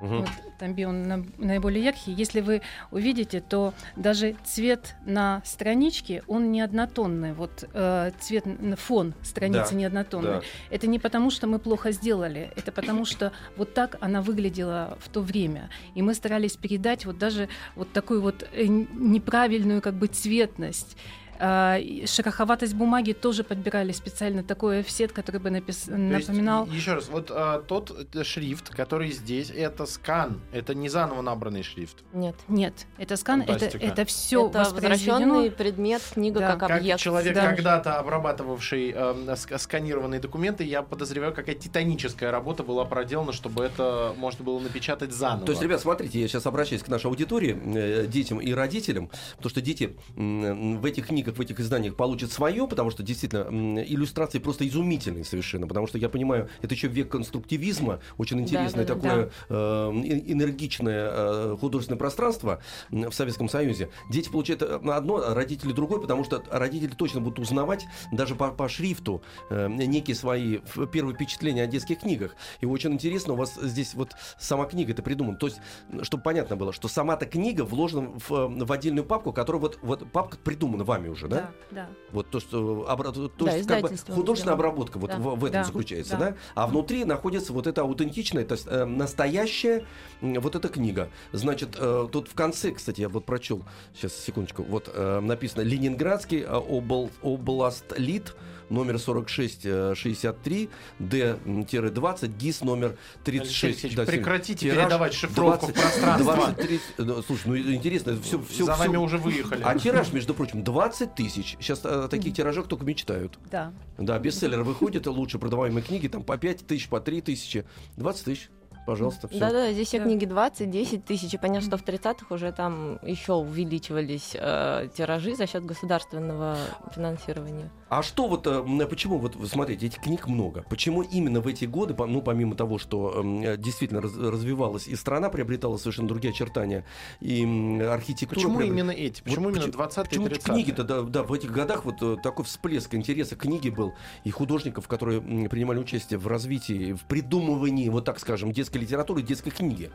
Угу. 0.00 0.16
Вот, 0.16 0.28
Тамби 0.58 0.84
он 0.84 1.02
на, 1.02 1.24
наиболее 1.38 1.84
яркий. 1.84 2.12
Если 2.12 2.40
вы 2.40 2.62
увидите, 2.90 3.40
то 3.40 3.74
даже 3.96 4.36
цвет 4.44 4.94
на 5.04 5.42
страничке, 5.44 6.22
он 6.26 6.50
не 6.50 6.60
однотонный. 6.60 7.32
Вот 7.32 7.68
э, 7.72 8.10
цвет, 8.18 8.44
фон 8.76 9.14
страницы 9.22 9.70
да, 9.70 9.76
не 9.76 9.84
однотонный. 9.84 10.40
Да. 10.40 10.42
Это 10.70 10.86
не 10.86 10.98
потому, 10.98 11.30
что 11.30 11.46
мы 11.46 11.58
плохо 11.58 11.92
сделали, 11.92 12.50
это 12.56 12.72
потому, 12.72 13.04
что 13.04 13.32
вот 13.56 13.74
так 13.74 13.96
она 14.00 14.22
выглядела 14.22 14.98
в 15.00 15.08
то 15.08 15.20
время. 15.20 15.70
И 15.94 16.02
мы 16.02 16.14
старались 16.14 16.56
передать 16.56 17.04
вот 17.06 17.18
даже 17.18 17.48
вот 17.76 17.92
такую 17.92 18.22
вот 18.22 18.48
э, 18.52 18.66
неправильную 18.66 19.82
как 19.82 19.94
бы 19.94 20.06
цветность. 20.06 20.96
А, 21.42 21.78
шероховатость 22.04 22.74
бумаги 22.74 23.12
тоже 23.12 23.44
подбирали 23.44 23.92
специально 23.92 24.42
такой 24.42 24.80
офсет, 24.80 25.12
который 25.12 25.40
бы 25.40 25.48
напис... 25.48 25.86
напоминал. 25.86 26.66
Есть, 26.66 26.76
еще 26.76 26.94
раз, 26.94 27.08
вот 27.08 27.30
а, 27.30 27.62
тот 27.62 27.96
шрифт, 28.24 28.68
который 28.68 29.10
здесь, 29.10 29.50
это 29.50 29.86
скан, 29.86 30.40
это 30.52 30.74
не 30.74 30.90
заново 30.90 31.22
набранный 31.22 31.62
шрифт. 31.62 32.04
Нет. 32.12 32.36
Нет, 32.48 32.86
это 32.98 33.16
скан, 33.16 33.40
это, 33.40 33.64
это 33.64 34.04
все 34.04 34.48
это 34.48 34.58
возвращенный 34.58 35.50
предмет, 35.50 36.02
книга 36.12 36.40
да. 36.40 36.56
как 36.56 36.70
объект. 36.70 36.98
Как 36.98 37.00
человек, 37.00 37.34
да. 37.34 37.46
когда-то 37.46 37.98
обрабатывавший 37.98 38.92
э, 38.94 39.36
сканированные 39.58 40.20
документы, 40.20 40.64
я 40.64 40.82
подозреваю, 40.82 41.32
какая 41.32 41.54
титаническая 41.54 42.30
работа 42.30 42.64
была 42.64 42.84
проделана, 42.84 43.32
чтобы 43.32 43.64
это 43.64 44.14
можно 44.18 44.44
было 44.44 44.58
напечатать 44.58 45.12
заново. 45.12 45.46
То 45.46 45.52
есть, 45.52 45.62
ребят, 45.62 45.80
смотрите, 45.80 46.20
я 46.20 46.28
сейчас 46.28 46.44
обращаюсь 46.44 46.82
к 46.82 46.88
нашей 46.88 47.06
аудитории, 47.06 47.58
э, 47.64 48.06
детям 48.06 48.40
и 48.40 48.52
родителям, 48.52 49.10
потому 49.36 49.48
что 49.48 49.62
дети 49.62 49.96
э, 50.16 50.76
в 50.76 50.84
этих 50.84 51.06
книгах 51.06 51.29
книгах, 51.30 51.38
в 51.38 51.40
этих 51.40 51.60
изданиях 51.60 51.96
получит 51.96 52.32
свое, 52.32 52.66
потому 52.66 52.90
что 52.90 53.02
действительно 53.02 53.82
иллюстрации 53.82 54.38
просто 54.38 54.66
изумительные 54.66 55.24
совершенно, 55.24 55.66
потому 55.66 55.86
что 55.86 55.98
я 55.98 56.08
понимаю, 56.08 56.48
это 56.62 56.74
еще 56.74 56.88
век 56.88 57.10
конструктивизма, 57.10 58.00
очень 58.18 58.40
интересное 58.40 58.84
да, 58.84 58.94
да, 58.94 59.00
такое 59.00 59.30
э, 59.48 59.92
э, 59.94 60.32
энергичное 60.32 61.10
э, 61.12 61.56
художественное 61.60 61.98
пространство 61.98 62.60
в 62.90 63.12
Советском 63.12 63.48
Союзе. 63.48 63.90
Дети 64.10 64.28
получают 64.28 64.62
э, 64.62 64.80
одно, 64.90 65.16
а 65.16 65.34
родители 65.34 65.72
другое, 65.72 66.00
потому 66.00 66.24
что 66.24 66.42
родители 66.50 66.90
точно 66.94 67.20
будут 67.20 67.38
узнавать 67.38 67.86
даже 68.12 68.34
по, 68.34 68.50
по 68.50 68.68
шрифту 68.68 69.22
некие 69.50 70.14
свои 70.14 70.58
первые 70.92 71.14
впечатления 71.14 71.64
о 71.64 71.66
детских 71.66 72.00
книгах. 72.00 72.34
И 72.60 72.66
очень 72.66 72.92
интересно, 72.92 73.34
у 73.34 73.36
вас 73.36 73.54
здесь 73.60 73.94
вот 73.94 74.12
сама 74.38 74.66
книга 74.66 74.92
это 74.92 75.02
придумана. 75.02 75.36
То 75.36 75.46
есть, 75.46 75.60
чтобы 76.02 76.22
понятно 76.22 76.56
было, 76.56 76.72
что 76.72 76.88
сама-то 76.88 77.26
книга 77.26 77.62
вложена 77.62 78.12
в, 78.28 78.64
в 78.64 78.72
отдельную 78.72 79.04
папку, 79.04 79.32
которая 79.32 79.60
вот, 79.60 79.78
вот 79.82 80.10
папка 80.10 80.38
придумана 80.38 80.84
вами 80.84 81.08
уже, 81.08 81.19
да? 81.28 81.36
Да, 81.36 81.52
да. 81.70 81.88
Вот 82.12 82.28
то, 82.30 82.40
что 82.40 82.86
обра- 82.88 83.12
то 83.12 83.44
Да, 83.44 83.56
есть 83.56 83.68
как 83.68 83.82
бы 83.82 83.88
художественная 83.88 84.34
сделано. 84.34 84.52
обработка 84.54 84.98
вот 84.98 85.10
Да. 85.10 85.18
в, 85.18 85.36
в 85.36 85.44
этом 85.44 85.60
Да, 85.60 85.64
заключается, 85.64 86.16
да. 86.16 86.30
да. 86.30 86.36
А 86.54 86.66
внутри 86.66 87.04
находится 87.04 87.52
вот 87.52 87.66
это 87.66 87.82
аутентичное, 87.82 88.44
то 88.44 88.54
есть 88.54 88.66
э, 88.68 88.84
настоящая 88.84 89.84
вот 90.20 90.54
эта 90.56 90.68
книга. 90.68 91.08
Значит, 91.32 91.76
э, 91.78 92.08
тут 92.10 92.28
в 92.28 92.34
конце, 92.34 92.72
кстати, 92.72 93.00
я 93.00 93.08
вот 93.08 93.24
прочел, 93.24 93.62
сейчас 93.94 94.14
секундочку, 94.14 94.62
вот 94.62 94.90
э, 94.92 95.20
написано 95.20 95.62
Ленинградский 95.62 96.40
э, 96.42 96.46
обл, 96.52 97.10
област 97.22 97.84
лид 97.98 98.34
номер 98.70 98.98
4663 98.98 100.70
Д-20 100.98 102.36
ГИС 102.38 102.60
номер 102.62 102.96
36. 103.24 103.64
Алексей 103.64 103.66
Алексеевич, 103.66 103.96
Да, 103.96 104.04
прекратите 104.04 104.66
тираж 104.66 104.84
передавать 104.84 105.14
шифровку 105.14 105.66
в 105.66 105.72
пространство. 105.72 106.34
23, 106.34 106.80
ну, 106.98 107.22
слушай, 107.22 107.46
ну 107.46 107.58
интересно, 107.58 108.18
все, 108.22 108.42
все, 108.42 108.64
За 108.64 108.74
вами 108.74 108.96
уже 108.96 109.18
выехали. 109.18 109.62
а 109.64 109.78
тираж, 109.78 110.12
между 110.12 110.34
прочим, 110.34 110.62
20 110.64 111.14
тысяч. 111.14 111.56
Сейчас 111.60 111.84
о 111.84 112.08
таких 112.08 112.34
тиражах 112.34 112.68
только 112.68 112.84
мечтают. 112.84 113.38
Да. 113.50 113.72
Да, 113.98 114.18
бестселлер 114.18 114.62
выходит, 114.62 115.06
лучше 115.06 115.38
продаваемые 115.38 115.82
книги, 115.84 116.08
там 116.08 116.22
по 116.22 116.38
5 116.38 116.66
тысяч, 116.66 116.88
по 116.88 117.00
3 117.00 117.20
тысячи. 117.20 117.64
20 117.96 118.24
тысяч, 118.24 118.50
пожалуйста, 118.86 119.28
все. 119.28 119.38
Да-да, 119.38 119.72
здесь 119.72 119.88
все 119.88 119.98
Да. 119.98 120.04
книги 120.04 120.24
20, 120.24 120.70
10 120.70 121.04
тысяч. 121.04 121.34
И 121.34 121.38
понятно, 121.38 121.66
что 121.66 121.76
в 121.76 121.82
30-х 121.84 122.34
уже 122.34 122.52
там 122.52 122.98
еще 123.02 123.34
увеличивались 123.34 124.32
э, 124.34 124.88
тиражи 124.96 125.34
за 125.34 125.46
счет 125.46 125.64
государственного 125.64 126.56
финансирования. 126.94 127.70
А 127.88 128.02
что 128.02 128.28
вот, 128.28 128.46
э, 128.46 128.86
почему, 128.86 129.18
вот 129.18 129.36
смотрите, 129.48 129.86
этих 129.86 130.00
книг 130.00 130.26
много. 130.28 130.64
Почему 130.68 131.02
именно 131.02 131.40
в 131.40 131.46
эти 131.46 131.64
годы, 131.64 131.94
по- 131.94 132.06
ну, 132.06 132.22
помимо 132.22 132.54
того, 132.54 132.78
что 132.78 133.12
м, 133.20 133.42
э, 133.42 133.56
действительно 133.56 134.00
раз- 134.00 134.16
развивалась 134.16 134.86
и 134.86 134.94
страна 134.96 135.28
приобретала 135.28 135.76
совершенно 135.76 136.08
другие 136.08 136.30
очертания, 136.32 136.84
и 137.20 137.42
м, 137.42 137.80
архитектура... 137.90 138.36
Почему 138.40 138.58
приобрет- 138.58 138.68
именно 138.68 138.90
эти? 138.90 139.22
Почему 139.22 139.44
Вот 139.46 139.50
именно 139.50 139.60
почему- 139.66 139.72
20 139.72 140.06
и 140.06 140.08
Почему 140.08 140.28
30 140.28 140.44
книги-то, 140.44 140.84
да, 140.84 141.02
да, 141.02 141.22
в 141.22 141.32
этих 141.32 141.50
годах 141.50 141.84
вот 141.84 141.96
э, 142.02 142.16
такой 142.22 142.44
всплеск 142.44 142.94
интереса 142.94 143.34
к 143.36 143.40
книге 143.40 143.70
был, 143.70 143.92
и 144.24 144.30
художников, 144.30 144.86
которые 144.86 145.20
принимали 145.48 145.78
участие 145.78 146.18
в 146.18 146.26
развитии, 146.26 146.92
в 146.92 147.02
придумывании, 147.04 147.88
вот 147.88 148.04
так 148.04 148.20
скажем, 148.20 148.52
детской 148.70 148.78
литературы, 148.78 149.22
детской 149.22 149.50
книги. 149.50 149.90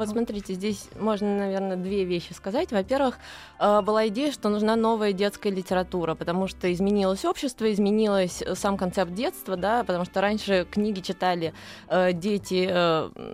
Вот 0.00 0.08
смотрите, 0.08 0.54
здесь 0.54 0.88
можно, 0.98 1.36
наверное, 1.36 1.76
две 1.76 2.04
вещи 2.04 2.32
сказать. 2.32 2.72
Во-первых, 2.72 3.18
э, 3.58 3.82
была 3.82 4.08
идея, 4.08 4.32
что 4.32 4.48
нужна 4.48 4.74
новая 4.74 5.12
детская 5.12 5.50
литература, 5.50 6.14
потому 6.14 6.46
что 6.46 6.72
изменилось 6.72 7.26
общество, 7.26 7.70
изменилось 7.70 8.40
э, 8.40 8.54
сам 8.54 8.78
концепт 8.78 9.12
детства, 9.12 9.58
да, 9.58 9.84
потому 9.84 10.06
что 10.06 10.22
раньше 10.22 10.66
книги 10.70 11.00
читали 11.00 11.52
э, 11.88 12.14
дети, 12.14 12.66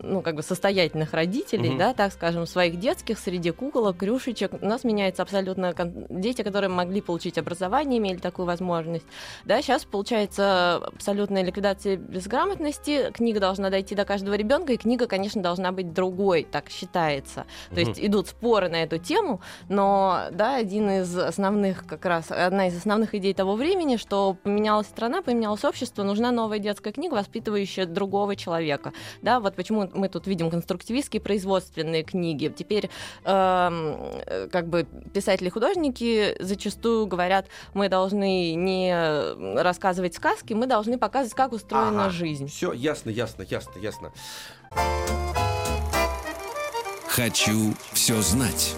ну, 0.03 0.23
как 0.23 0.35
бы 0.35 0.43
состоятельных 0.43 1.13
родителей, 1.13 1.69
Мгм. 1.69 1.79
да, 1.79 1.95
так 1.95 2.13
скажем, 2.13 2.49
своих 2.49 2.81
детских, 2.81 3.21
среди 3.21 3.53
куколок, 3.53 3.99
крюшечек. 3.99 4.55
У 4.61 4.67
нас 4.67 4.83
меняется 4.83 5.23
абсолютно 5.23 5.73
дети, 6.11 6.43
которые 6.43 6.69
могли 6.69 7.01
получить 7.01 7.39
образование, 7.39 8.01
имели 8.01 8.17
такую 8.17 8.47
возможность. 8.47 9.07
Да, 9.45 9.63
сейчас 9.63 9.85
получается 9.85 10.79
абсолютная 10.79 11.45
ликвидация 11.45 11.97
безграмотности. 11.97 13.13
Книга 13.13 13.39
должна 13.39 13.71
дойти 13.71 13.95
до 13.95 14.05
каждого 14.05 14.35
ребенка, 14.35 14.73
и 14.73 14.77
книга, 14.77 15.07
конечно, 15.07 15.41
должна 15.41 15.71
быть 15.71 15.93
другой, 15.93 16.43
так 16.57 16.71
считается. 16.71 17.45
То 17.75 17.81
есть 17.81 18.01
идут 18.01 18.29
споры 18.29 18.71
на 18.71 18.83
эту 18.83 18.97
тему, 18.97 19.43
но 19.69 20.29
да, 20.31 20.57
один 20.57 20.89
из 20.91 21.15
основных, 21.19 21.87
как 21.87 22.07
раз 22.07 22.31
одна 22.31 22.69
из 22.69 22.77
основных 22.79 23.15
идей 23.15 23.35
того 23.35 23.57
времени, 23.57 23.99
что 23.99 24.35
поменялась 24.43 24.87
страна, 24.87 25.21
поменялось 25.21 25.65
общество, 25.67 26.03
нужна 26.03 26.31
новая 26.33 26.59
детская 26.59 26.93
книга, 26.93 27.13
воспитывающая 27.13 27.85
другого 27.85 28.37
человека. 28.37 28.95
Да, 29.21 29.41
вот 29.41 29.55
почему 29.55 29.87
мы 29.93 30.09
тут 30.09 30.27
видим 30.27 30.51
конструктивистские 30.51 31.21
производственные 31.21 32.05
книги. 32.05 32.51
Теперь 32.57 32.89
э, 33.25 34.49
как 34.51 34.69
бы 34.69 34.87
писатели-художники 35.13 36.37
зачастую 36.41 37.07
говорят, 37.07 37.49
мы 37.75 37.91
должны 37.91 38.55
не 38.55 39.61
рассказывать 39.61 40.15
сказки, 40.15 40.55
мы 40.55 40.67
должны 40.67 40.97
показывать, 40.97 41.35
как 41.35 41.53
устроена 41.53 42.05
Ага. 42.07 42.11
жизнь. 42.11 42.49
Все 42.49 42.73
ясно, 42.73 43.11
ясно, 43.11 43.43
ясно, 43.43 43.79
ясно. 43.79 44.13
Хочу 47.17 47.73
все 47.95 48.21
знать. 48.21 48.75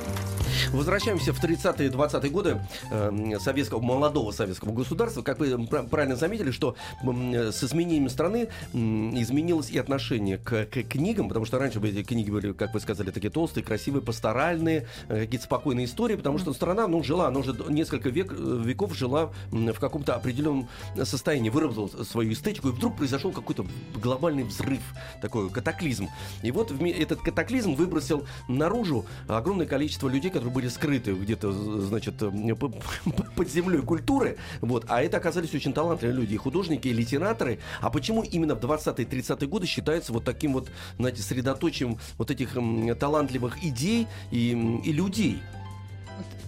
Возвращаемся 0.72 1.32
в 1.32 1.42
30-е 1.42 1.88
и 1.88 1.90
20-е 1.90 2.30
годы 2.30 2.60
э, 2.90 3.38
советского, 3.40 3.80
молодого 3.80 4.32
советского 4.32 4.72
государства. 4.72 5.22
Как 5.22 5.38
вы 5.38 5.66
пра- 5.66 5.84
правильно 5.84 6.16
заметили, 6.16 6.50
что 6.50 6.76
э, 7.02 7.52
с 7.52 7.64
изменением 7.64 8.08
страны 8.08 8.48
изменилось 8.72 9.70
и 9.70 9.78
отношение 9.78 10.38
к, 10.38 10.66
к 10.66 10.82
книгам, 10.84 11.28
потому 11.28 11.46
что 11.46 11.58
раньше 11.58 11.80
эти 11.80 12.02
книги 12.02 12.30
были, 12.30 12.52
как 12.52 12.74
вы 12.74 12.80
сказали, 12.80 13.10
такие 13.10 13.30
толстые, 13.30 13.64
красивые, 13.64 14.02
пасторальные, 14.02 14.86
э, 15.08 15.20
какие-то 15.20 15.44
спокойные 15.44 15.86
истории, 15.86 16.16
потому 16.16 16.38
что 16.38 16.52
страна, 16.52 16.86
ну, 16.86 17.02
жила, 17.02 17.28
она 17.28 17.40
уже 17.40 17.54
несколько 17.68 18.10
век, 18.10 18.32
э, 18.32 18.62
веков 18.64 18.94
жила 18.94 19.32
в 19.50 19.78
каком-то 19.78 20.14
определенном 20.14 20.68
состоянии, 21.04 21.50
выработала 21.50 21.88
свою 22.04 22.32
эстетику, 22.32 22.68
и 22.68 22.72
вдруг 22.72 22.96
произошел 22.96 23.32
какой-то 23.32 23.66
глобальный 23.94 24.44
взрыв, 24.44 24.82
такой 25.22 25.50
катаклизм. 25.50 26.08
И 26.42 26.50
вот 26.50 26.72
этот 26.72 27.20
катаклизм 27.20 27.74
выбросил 27.74 28.26
наружу 28.48 29.06
огромное 29.26 29.66
количество 29.66 30.08
людей, 30.08 30.30
которые 30.30 30.47
были 30.48 30.68
скрыты 30.68 31.12
где-то, 31.12 31.52
значит, 31.52 32.14
э, 32.22 32.54
под 33.36 33.48
землей 33.50 33.80
культуры. 33.82 34.36
Вот. 34.60 34.84
А 34.88 35.02
это 35.02 35.16
оказались 35.16 35.54
очень 35.54 35.72
талантливые 35.72 36.16
люди, 36.16 36.34
и 36.34 36.36
художники, 36.36 36.88
и 36.88 36.92
литераторы. 36.92 37.58
А 37.80 37.90
почему 37.90 38.22
именно 38.22 38.54
в 38.54 38.60
20-е 38.60 39.04
30-е 39.06 39.48
годы 39.48 39.66
считается 39.66 40.12
вот 40.12 40.24
таким 40.24 40.52
вот, 40.54 40.70
знаете, 40.98 41.22
средоточием 41.22 41.98
вот 42.16 42.30
этих 42.30 42.56
талантливых 42.98 43.62
идей 43.64 44.06
и, 44.30 44.80
и 44.84 44.92
людей? 44.92 45.40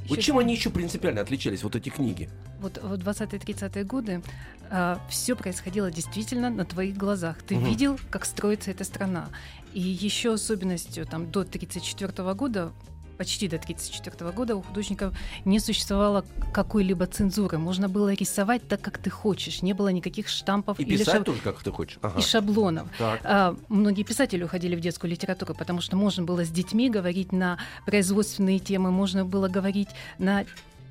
Вот 0.09 0.19
чем 0.19 0.39
они 0.39 0.55
еще 0.55 0.71
принципиально 0.71 1.21
отличались, 1.21 1.63
вот 1.63 1.77
эти 1.77 1.89
книги? 1.89 2.29
Вот 2.61 2.79
в 2.83 2.95
20-30-е 2.95 3.85
годы 3.85 4.23
все 5.09 5.37
происходило 5.37 5.91
действительно 5.91 6.51
на 6.51 6.65
твоих 6.65 6.97
глазах. 6.97 7.37
Ты 7.43 7.57
Мгм. 7.57 7.65
видел, 7.65 7.99
как 8.11 8.25
строится 8.25 8.71
эта 8.73 8.83
страна. 8.85 9.29
И 9.73 9.81
еще 9.81 10.35
особенностью 10.35 11.07
там, 11.07 11.31
до 11.31 11.45
1934 11.45 12.35
года 12.35 12.73
почти 13.21 13.49
до 13.49 13.57
1934 13.57 14.33
года 14.33 14.57
у 14.57 14.63
художников 14.63 15.15
не 15.45 15.61
существовало 15.61 16.25
какой-либо 16.55 17.07
цензуры. 17.07 17.59
Можно 17.59 17.87
было 17.87 18.15
рисовать 18.15 18.67
так, 18.67 18.81
как 18.81 18.97
ты 18.97 19.11
хочешь. 19.11 19.61
Не 19.61 19.75
было 19.75 19.89
никаких 19.89 20.27
штампов 20.27 20.81
И 20.81 20.85
или 20.85 20.97
писать 20.97 21.17
шаб- 21.17 21.25
тоже, 21.25 21.41
как 21.43 21.63
ты 21.63 21.71
хочешь? 21.71 21.99
Ага. 22.01 22.19
и 22.19 22.23
шаблонов. 22.23 22.89
Так. 22.97 23.21
А, 23.25 23.55
многие 23.69 24.05
писатели 24.05 24.43
уходили 24.43 24.75
в 24.75 24.81
детскую 24.81 25.11
литературу, 25.11 25.55
потому 25.55 25.83
что 25.83 25.97
можно 25.97 26.23
было 26.25 26.47
с 26.47 26.49
детьми 26.49 26.89
говорить 26.89 27.31
на 27.31 27.59
производственные 27.85 28.59
темы, 28.59 28.91
можно 28.91 29.27
было 29.27 29.49
говорить 29.49 29.91
на 30.19 30.47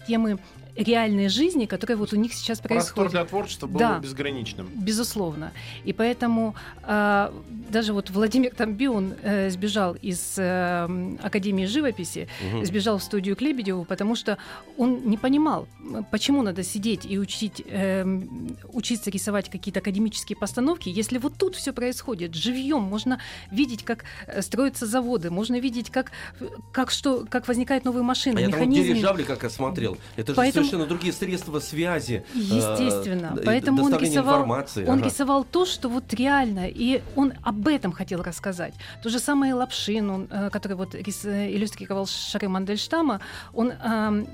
темы 0.07 0.37
реальной 0.75 1.29
жизни, 1.29 1.65
которые 1.65 1.97
вот 1.97 2.13
у 2.13 2.15
них 2.15 2.33
сейчас 2.33 2.59
Простор 2.59 2.77
происходят. 2.77 3.11
для 3.11 3.25
творчества 3.25 3.67
был 3.67 3.79
Да. 3.79 3.99
безграничным. 3.99 4.69
Безусловно. 4.75 5.51
И 5.83 5.93
поэтому 5.93 6.55
а, 6.83 7.33
даже 7.69 7.93
вот 7.93 8.09
Владимир 8.09 8.53
Тамби, 8.55 8.87
он 8.87 9.13
э, 9.23 9.49
сбежал 9.49 9.95
из 9.95 10.35
э, 10.37 11.15
Академии 11.21 11.65
живописи, 11.65 12.27
Мгм. 12.53 12.65
сбежал 12.65 12.97
в 12.97 13.03
студию 13.03 13.35
к 13.35 13.41
Лебедеву, 13.41 13.85
потому 13.85 14.15
что 14.15 14.37
он 14.77 15.01
не 15.05 15.17
понимал, 15.17 15.67
почему 16.11 16.41
надо 16.41 16.63
сидеть 16.63 17.05
и 17.05 17.17
учить, 17.19 17.61
эм, 17.67 18.57
учиться 18.73 19.09
рисовать 19.11 19.49
какие-то 19.49 19.79
академические 19.79 20.37
постановки, 20.37 20.89
если 20.89 21.17
вот 21.17 21.33
тут 21.37 21.55
все 21.55 21.73
происходит 21.73 22.33
живьем, 22.35 22.81
можно 22.81 23.19
видеть, 23.51 23.83
как 23.83 24.05
э, 24.27 24.41
строятся 24.41 24.85
заводы, 24.85 25.29
можно 25.31 25.59
видеть, 25.59 25.89
как, 25.89 26.11
э, 26.39 26.47
как, 26.71 26.91
что, 26.91 27.25
как 27.29 27.47
возникают 27.47 27.85
новые 27.85 28.03
машины, 28.03 28.37
А 28.37 28.41
я 28.41 28.49
там 28.49 28.59
механизмы. 28.59 28.93
дирижабли 28.95 29.23
как 29.23 29.43
я 29.43 29.49
смотрел. 29.49 29.97
Это 30.15 30.31
же 30.31 30.35
Поэтому- 30.35 30.58
совершенно 30.59 30.85
другие 30.85 31.13
средства 31.13 31.59
связи. 31.59 32.23
э, 32.35 32.37
Естественно. 32.37 33.31
д- 33.35 33.41
Поэтому 33.45 33.83
он 33.83 33.95
рисовал, 33.97 34.35
информации. 34.35 34.85
он 34.85 34.99
Ага. 34.99 35.05
рисовал 35.05 35.43
то, 35.43 35.65
что 35.65 35.89
вот 35.89 36.13
реально, 36.13 36.67
и 36.67 37.01
он 37.15 37.33
об 37.43 37.67
этом 37.67 37.91
хотел 37.91 38.21
рассказать. 38.23 38.73
То 39.03 39.09
же 39.09 39.19
самое 39.19 39.53
Лапшин, 39.53 40.09
он, 40.09 40.27
э, 40.29 40.49
который 40.49 40.73
вот 40.77 40.95
рис- 40.95 41.25
э, 41.25 41.51
иллюстрировал 41.55 42.05
шары 42.07 42.47
Мандельштама, 42.49 43.19
он 43.53 43.71
м, 43.71 44.27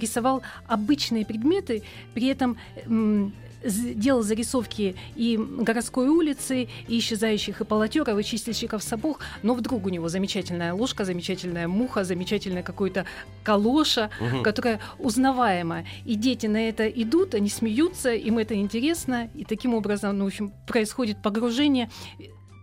рисовал 0.00 0.42
обычные 0.68 1.24
предметы, 1.24 1.82
при 2.14 2.26
этом 2.28 2.56
з- 2.86 3.32
делал 3.64 4.22
зарисовки 4.22 4.96
и 5.14 5.36
городской 5.38 6.08
улицы, 6.08 6.68
и 6.88 6.98
исчезающих 6.98 7.62
эполотеров, 7.62 8.18
и 8.18 8.24
чистильщиков 8.24 8.82
сапог, 8.82 9.20
но 9.42 9.54
вдруг 9.54 9.86
у 9.86 9.88
него 9.88 10.08
замечательная 10.08 10.72
ложка, 10.72 11.04
замечательная 11.04 11.68
муха, 11.68 12.04
замечательная 12.04 12.62
какой-то 12.62 13.06
калоша, 13.42 14.10
Мгм. 14.20 14.42
которая 14.42 14.80
узнаваема. 14.98 15.84
И 16.04 16.14
дети 16.14 16.46
на 16.46 16.68
это 16.68 16.88
идут, 16.88 17.34
они 17.34 17.48
смеются, 17.48 18.12
им 18.14 18.38
это 18.38 18.54
интересно, 18.54 19.28
и 19.34 19.44
таким 19.44 19.74
образом, 19.74 20.18
ну, 20.18 20.24
в 20.24 20.28
общем, 20.28 20.52
происходит 20.66 21.22
погружение. 21.22 21.90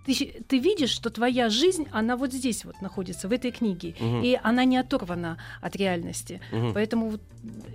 Ты, 0.06 0.44
ты 0.48 0.60
видишь, 0.60 0.90
что 0.90 1.10
твоя 1.10 1.50
жизнь, 1.50 1.88
она 1.92 2.18
вот 2.18 2.34
здесь 2.34 2.66
вот 2.66 2.82
находится, 2.82 3.28
в 3.28 3.32
этой 3.32 3.52
книге, 3.52 3.96
Мгм. 4.00 4.22
и 4.24 4.38
она 4.44 4.66
не 4.66 4.78
оторвана 4.78 5.38
от 5.62 5.76
реальности. 5.76 6.42
Мгм. 6.52 6.74
Поэтому 6.74 7.10
вот 7.10 7.22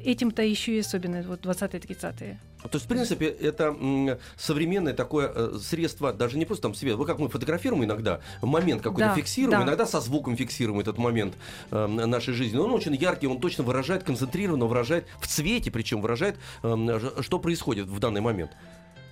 этим-то 0.04 0.42
еще 0.42 0.76
и 0.76 0.80
особенно 0.80 1.22
вот 1.22 1.40
20-30-е. 1.40 2.38
То 2.62 2.70
есть, 2.72 2.86
в 2.86 2.88
принципе, 2.88 3.26
это 3.26 4.18
современное 4.36 4.92
такое 4.92 5.30
э, 5.32 5.58
средство, 5.62 6.12
даже 6.12 6.36
не 6.38 6.44
просто 6.44 6.62
там 6.62 6.74
свет. 6.74 6.96
Вы 6.96 7.06
как 7.06 7.18
мы 7.20 7.28
фотографируем 7.28 7.84
иногда, 7.84 8.20
момент 8.42 8.82
какой-то 8.82 9.10
Да, 9.10 9.14
фиксируем, 9.14 9.60
да. 9.60 9.64
иногда 9.64 9.86
со 9.86 10.00
звуком 10.00 10.36
фиксируем 10.36 10.80
этот 10.80 10.98
момент 10.98 11.34
э, 11.70 11.86
нашей 11.86 12.34
жизни. 12.34 12.56
Но 12.56 12.64
он 12.64 12.72
очень 12.72 12.94
яркий, 12.96 13.28
он 13.28 13.40
точно 13.40 13.62
выражает, 13.64 14.02
концентрированно 14.02 14.66
выражает, 14.66 15.06
в 15.20 15.26
цвете 15.28 15.70
причем 15.70 16.00
выражает, 16.00 16.36
э, 16.64 17.10
что 17.20 17.38
происходит 17.38 17.86
в 17.86 17.98
данный 18.00 18.20
момент. 18.20 18.50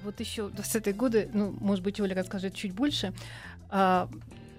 Вот 0.07 0.21
еще 0.21 0.43
20-е 0.43 0.93
годы, 0.95 1.29
ну, 1.33 1.53
может 1.61 1.83
быть, 1.83 2.01
Оля 2.01 2.15
расскажет 2.15 2.55
чуть 2.55 2.73
больше. 2.73 3.13
А, 3.71 4.09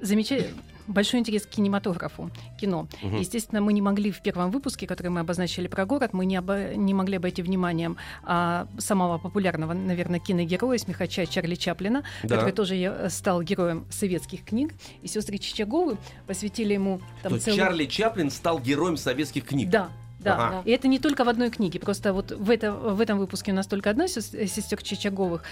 замеча- 0.01 0.45
Большой 0.87 1.19
интерес 1.19 1.45
к 1.45 1.49
кинематографу, 1.49 2.31
кино. 2.61 2.87
Мгм. 3.03 3.17
Естественно, 3.17 3.59
мы 3.61 3.73
не 3.73 3.81
могли 3.81 4.09
в 4.11 4.21
первом 4.21 4.51
выпуске, 4.51 4.87
который 4.87 5.07
мы 5.09 5.19
обозначили 5.21 5.67
про 5.67 5.85
город, 5.85 6.13
мы 6.13 6.25
не, 6.25 6.37
обо- 6.37 6.75
не 6.75 6.93
могли 6.93 7.17
обойти 7.17 7.41
вниманием 7.41 7.97
а, 8.23 8.67
самого 8.77 9.17
популярного, 9.17 9.73
наверное, 9.73 10.19
киногероя, 10.19 10.77
смехача 10.77 11.25
Чарли 11.25 11.55
Чаплина, 11.55 12.03
Да. 12.23 12.35
который 12.35 12.53
тоже 12.53 12.75
э, 12.77 13.09
стал 13.09 13.41
героем 13.41 13.85
советских 13.89 14.43
книг. 14.45 14.73
И 15.01 15.07
сестры 15.07 15.37
Чичаговы 15.39 15.97
посвятили 16.25 16.73
ему 16.73 17.01
там 17.23 17.33
То 17.33 17.39
целый... 17.39 17.57
Чарли 17.57 17.85
Чаплин 17.85 18.29
стал 18.31 18.59
героем 18.59 18.95
советских 18.97 19.43
книг. 19.45 19.69
Да, 19.69 19.89
да. 20.35 20.47
Ага. 20.47 20.61
И 20.65 20.71
это 20.71 20.87
не 20.87 20.99
только 20.99 21.23
в 21.23 21.29
одной 21.29 21.49
книге. 21.49 21.79
Просто 21.79 22.13
вот 22.13 22.31
в, 22.31 22.49
это, 22.49 22.71
в 22.71 22.99
этом 23.01 23.17
выпуске 23.19 23.51
у 23.51 23.55
нас 23.55 23.67
только 23.67 23.89
одна 23.89 24.05
сес- 24.07 24.31
сестер 24.47 24.81
Чичаговых. 24.81 25.43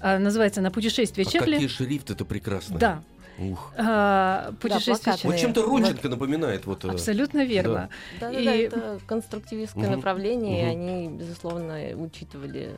А, 0.00 0.18
называется 0.18 0.60
«На 0.60 0.70
путешествие 0.70 1.26
А 1.26 1.30
Чарли». 1.30 1.52
какие 1.54 1.68
шрифты-то 1.68 2.24
прекрасные. 2.24 2.78
Да. 2.78 3.02
Ух. 3.38 3.72
А, 3.76 4.52
путешествие 4.60 4.96
плакаты. 4.96 5.26
Вот 5.28 5.36
чем-то 5.36 5.62
Родченко 5.62 6.08
напоминает. 6.08 6.66
Вот, 6.66 6.84
э, 6.84 6.88
Абсолютно 6.88 7.44
верно. 7.44 7.88
Да, 8.20 8.30
да, 8.32 8.40
И- 8.40 8.44
да, 8.44 8.54
это 8.54 9.00
конструктивистское 9.06 9.84
Мгм. 9.84 9.92
направление, 9.96 10.62
и 10.72 10.76
Мгм. 10.76 10.82
они, 10.86 11.08
безусловно, 11.18 11.78
учитывали 11.96 12.76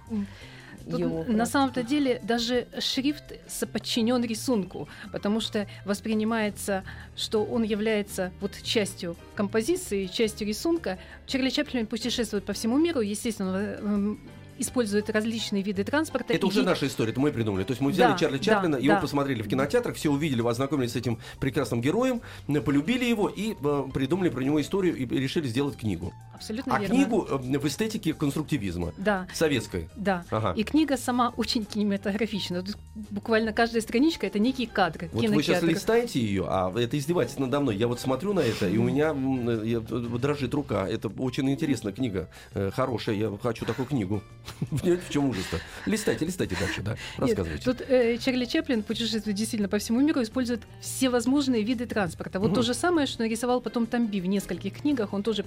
Тут 0.91 1.01
его. 1.01 1.25
на 1.27 1.47
самом-то 1.47 1.83
деле 1.83 2.21
даже 2.23 2.67
шрифт 2.79 3.35
соподчинен 3.49 4.23
рисунку, 4.25 4.89
потому 5.13 5.41
что 5.41 5.67
воспринимается, 5.85 6.85
что 7.17 7.45
он 7.45 7.63
является 7.63 8.33
вот 8.41 8.53
частью 8.63 9.17
композиции, 9.35 10.07
частью 10.07 10.47
рисунка. 10.47 10.99
Чарли 11.27 11.51
Чаплин 11.51 11.87
путешествует 11.87 12.45
по 12.45 12.53
всему 12.53 12.79
миру, 12.79 13.01
естественно, 13.01 14.17
использует 14.61 15.11
различные 15.11 15.63
виды 15.63 15.85
транспорта. 15.85 16.33
Это 16.35 16.47
И 16.47 16.49
уже 16.49 16.63
наша 16.63 16.87
история, 16.87 17.13
это 17.13 17.21
мы 17.21 17.33
придумали. 17.33 17.65
То 17.65 17.73
есть 17.73 17.81
мы 17.81 17.91
взяли 17.91 18.13
Да, 18.13 18.19
Чарли 18.19 18.39
да, 18.39 18.45
Чаплина, 18.45 18.77
его 18.77 18.95
да. 18.95 19.01
посмотрели 19.01 19.43
в 19.43 19.49
кинотеатрах, 19.49 19.97
все 19.97 20.11
увидели, 20.11 20.47
ознакомились 20.47 20.93
с 20.93 20.97
этим 20.97 21.19
прекрасным 21.39 21.81
героем, 21.81 22.21
э, 22.49 22.61
полюбили 22.61 23.05
его 23.05 23.29
и 23.29 23.55
э, 23.61 23.85
придумали 23.93 24.29
про 24.29 24.43
него 24.43 24.61
историю 24.61 24.97
и 24.97 25.07
решили 25.07 25.47
сделать 25.49 25.77
книгу. 25.77 26.13
Абсолютно 26.35 26.77
А 26.77 26.81
верно. 26.81 26.95
книгу 26.95 27.27
э, 27.29 27.59
в 27.59 27.67
эстетике 27.67 28.15
конструктивизма, 28.15 28.93
Да, 28.97 29.27
советской. 29.35 29.89
да. 29.97 30.25
Ага. 30.31 30.53
И 30.57 30.65
книга 30.65 30.97
сама 30.97 31.33
очень 31.37 31.65
кинематографична. 31.65 32.63
Тут 32.63 32.77
буквально 32.95 33.53
каждая 33.53 33.83
страничка 33.83 34.27
это 34.27 34.39
некий 34.39 34.67
кадр. 34.67 35.09
Вот 35.13 35.25
вы 35.29 35.43
сейчас 35.43 35.63
листаете 35.63 36.21
ее, 36.21 36.45
а 36.49 36.73
это 36.79 36.99
издевательство 36.99 37.43
надо 37.45 37.61
мной. 37.61 37.77
Я 37.77 37.89
вот 37.89 38.01
смотрю 38.01 38.33
на 38.33 38.41
это, 38.41 38.69
и 38.69 38.77
у 38.79 38.83
меня 38.83 39.15
э, 39.15 39.81
э, 39.91 40.19
дрожит 40.19 40.55
рука. 40.55 40.89
Это 40.89 41.09
очень 41.09 41.51
интересная 41.51 41.93
книга, 41.93 42.29
хорошая. 42.75 43.17
Я 43.17 43.33
хочу 43.43 43.65
такую 43.67 43.87
книгу. 43.87 44.23
Понимаете, 44.71 45.03
в 45.09 45.11
чем 45.11 45.29
ужас-то? 45.29 45.59
Листайте, 45.87 46.25
листайте 46.25 46.57
дальше, 46.59 46.83
да. 46.83 46.91
Нет, 46.93 47.01
Рассказывайте. 47.19 47.65
Тут 47.65 47.81
э, 47.89 48.19
Чарли 48.19 48.45
Чаплин 48.45 48.83
путешествует 48.83 49.37
действительно 49.37 49.69
по 49.69 49.79
всему 49.79 50.01
миру, 50.01 50.23
использует 50.23 50.63
всевозможные 50.81 51.63
виды 51.63 51.87
транспорта. 51.87 52.39
Вот 52.41 52.49
Мгм. 52.49 52.55
то 52.57 52.63
же 52.63 52.75
самое, 52.75 53.07
что 53.07 53.23
нарисовал 53.23 53.61
потом 53.61 53.87
Тамби 53.87 54.21
в 54.21 54.27
нескольких 54.27 54.81
книгах. 54.81 55.13
Он 55.13 55.23
тоже 55.23 55.45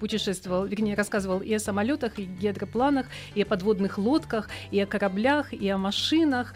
путешествовал, 0.00 0.66
вернее, 0.66 0.94
рассказывал 0.94 1.40
и 1.40 1.52
о 1.52 1.58
самолетах, 1.58 2.18
и 2.18 2.24
гидропланах, 2.24 3.06
и 3.34 3.42
о 3.42 3.46
подводных 3.46 3.98
лодках, 3.98 4.48
и 4.70 4.80
о 4.80 4.86
кораблях, 4.86 5.52
и 5.52 5.68
о 5.68 5.78
машинах. 5.78 6.54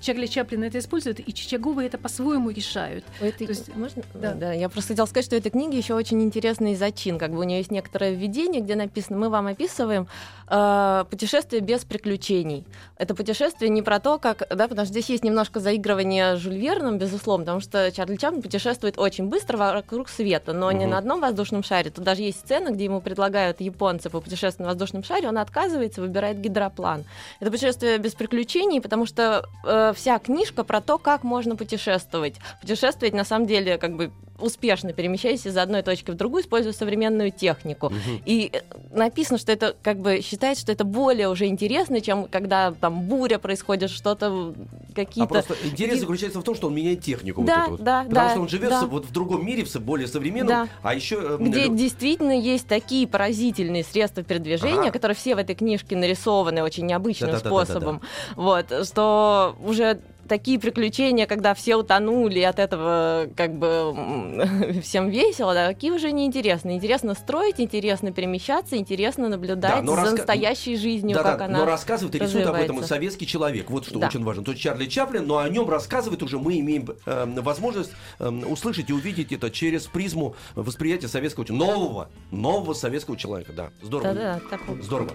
Чарли 0.00 0.26
Чаплин 0.26 0.62
это 0.64 0.78
использует, 0.78 1.20
и 1.26 1.32
Чичаговы 1.32 1.84
это 1.84 1.98
по-своему 1.98 2.50
решают. 2.50 3.04
Этой... 3.20 3.46
То 3.46 3.52
есть- 3.52 3.74
Можно? 3.76 4.02
да. 4.14 4.34
Да. 4.34 4.52
я 4.52 4.68
просто 4.68 4.92
хотела 4.92 5.06
сказать, 5.06 5.24
что 5.26 5.36
у 5.36 5.38
этой 5.38 5.50
книги 5.50 5.76
еще 5.76 5.94
очень 5.94 6.22
интересный 6.22 6.74
зачин. 6.74 7.18
Как 7.18 7.30
бы 7.32 7.38
у 7.40 7.42
нее 7.42 7.58
есть 7.58 7.70
некоторое 7.70 8.14
введение, 8.14 8.60
где 8.60 8.74
написано, 8.76 9.18
мы 9.18 9.28
вам 9.28 9.46
описываем 9.46 10.06
э, 10.48 11.04
путешествие 11.10 11.60
без 11.62 11.84
приключений. 11.84 12.64
Это 12.98 13.14
путешествие 13.14 13.68
не 13.70 13.82
про 13.82 14.00
то, 14.00 14.18
как... 14.18 14.42
Да, 14.50 14.68
потому 14.68 14.84
что 14.86 14.92
здесь 14.92 15.08
есть 15.10 15.24
немножко 15.24 15.60
заигрывания 15.60 16.36
Жюль 16.36 16.56
Верном, 16.58 16.98
безусловно, 16.98 17.44
потому 17.44 17.60
что 17.60 17.90
Чарли 17.92 18.16
Чаплин 18.16 18.42
путешествует 18.42 18.98
очень 18.98 19.26
быстро 19.28 19.56
вокруг 19.56 20.08
света, 20.08 20.52
но 20.52 20.70
не 20.72 20.84
Мгм. 20.84 20.90
на 20.90 20.98
одном 20.98 21.20
воздушном 21.20 21.62
шаре. 21.62 21.90
Тут 21.90 22.04
даже 22.04 22.22
есть 22.22 22.40
сцена, 22.40 22.70
где 22.70 22.84
ему 22.84 23.00
предлагают 23.00 23.60
японцы 23.60 24.10
попутешествовать 24.10 24.60
на 24.60 24.66
воздушном 24.66 25.02
шаре, 25.02 25.28
он 25.28 25.38
отказывается, 25.38 26.00
выбирает 26.00 26.40
гидроплан. 26.40 27.04
Это 27.40 27.50
путешествие 27.50 27.98
без 27.98 28.14
приключений, 28.14 28.80
потому 28.80 29.06
что 29.06 29.46
э, 29.66 29.92
вся 29.94 30.18
книжка 30.18 30.64
про 30.64 30.80
то, 30.80 30.98
как 30.98 31.24
можно 31.24 31.56
путешествовать. 31.56 32.36
Путешествовать, 32.60 33.14
на 33.14 33.24
самом 33.24 33.46
деле, 33.46 33.78
как 33.78 33.96
бы 33.96 34.12
успешно 34.38 34.92
перемещаясь 34.92 35.46
из 35.46 35.56
одной 35.56 35.82
точки 35.82 36.10
в 36.10 36.14
другую, 36.14 36.42
используя 36.42 36.72
современную 36.72 37.30
технику. 37.30 37.90
Мгм. 37.90 38.22
И 38.24 38.50
э, 38.52 38.60
написано, 38.92 39.38
что 39.38 39.52
это 39.52 39.74
как 39.82 39.98
бы 39.98 40.20
считается, 40.22 40.62
что 40.62 40.72
это 40.72 40.84
более 40.84 41.28
уже 41.28 41.46
интересно, 41.46 42.00
чем 42.00 42.26
когда 42.26 42.72
там 42.72 43.02
буря 43.02 43.38
происходит, 43.38 43.90
что-то 43.90 44.26
А 44.26 44.94
какие-то. 44.94 45.28
просто 45.28 45.54
интерес 45.64 46.00
заключается 46.00 46.40
в 46.40 46.42
том, 46.42 46.54
что 46.54 46.68
он 46.68 46.74
меняет 46.74 47.00
технику. 47.02 47.40
вот 47.42 47.46
Да, 47.46 47.62
эту 47.62 47.70
вот. 47.72 47.82
да, 47.82 48.00
Потому 48.04 48.14
да, 48.14 48.30
что 48.30 48.40
он 48.40 48.48
живет 48.48 48.70
да. 48.70 48.86
вот 48.86 49.06
в 49.06 49.12
другом 49.12 49.44
мире, 49.46 49.64
в 49.64 49.76
более 49.76 50.06
современном, 50.08 50.48
Да. 50.48 50.68
а 50.82 50.94
еще... 50.94 51.16
э, 51.20 51.36
где 51.40 51.68
действительно 51.68 52.32
есть 52.38 52.66
такие 52.66 53.06
поразительные 53.06 53.84
средства 53.84 54.22
передвижения, 54.22 54.80
Ага. 54.82 54.90
которые 54.92 55.14
все 55.16 55.34
в 55.34 55.38
этой 55.38 55.54
книжке 55.54 55.96
нарисованы 55.96 56.62
очень 56.62 56.86
необычным 56.86 57.30
Да-да-да-да-да-да. 57.30 57.72
способом. 57.72 58.00
Вот, 58.36 58.66
что 58.86 59.56
уже 59.64 60.00
такие 60.26 60.58
приключения, 60.58 61.26
когда 61.26 61.54
все 61.54 61.76
утонули, 61.76 62.40
и 62.40 62.42
от 62.42 62.58
этого 62.58 63.28
как 63.36 63.54
бы 63.58 64.80
всем 64.82 65.08
весело, 65.08 65.54
да, 65.54 65.68
какие 65.68 65.90
уже 65.90 66.12
неинтересны. 66.12 66.76
Интересно 66.76 67.14
строить, 67.14 67.60
интересно 67.60 68.12
перемещаться, 68.12 68.76
интересно 68.76 69.28
наблюдать 69.28 69.82
но 69.82 69.94
за 69.94 70.02
раска- 70.02 70.10
настоящей 70.16 70.76
жизнью, 70.76 71.16
Да, 71.16 71.22
как 71.22 71.38
да, 71.38 71.44
она 71.46 71.58
но 71.60 71.64
рассказывает 71.64 72.14
и 72.14 72.18
рисует 72.18 72.46
об 72.46 72.56
этом 72.56 72.82
советский 72.84 73.26
человек. 73.26 73.70
Вот 73.70 73.86
что 73.86 73.98
Да. 73.98 74.08
очень 74.08 74.24
важно. 74.24 74.44
То 74.44 74.52
есть 74.52 74.62
Чарли 74.62 74.86
Чаплин, 74.86 75.26
но 75.26 75.38
о 75.38 75.48
нем 75.48 75.68
рассказывает 75.68 76.22
уже 76.22 76.38
мы 76.38 76.58
имеем 76.58 76.88
э, 77.06 77.26
возможность 77.40 77.92
э, 78.18 78.28
услышать 78.28 78.90
и 78.90 78.92
увидеть 78.92 79.32
это 79.32 79.50
через 79.50 79.86
призму 79.86 80.34
восприятия 80.54 81.08
советского 81.08 81.44
нового, 81.52 82.08
нового 82.30 82.74
советского 82.74 83.16
человека. 83.16 83.52
Да, 83.52 83.70
здорово. 83.82 84.14
Да-да, 84.14 84.40
такой. 84.50 84.82
Здорово. 84.82 85.10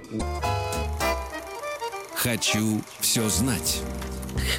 Хочу 2.16 2.82
все 3.00 3.28
знать. 3.30 3.82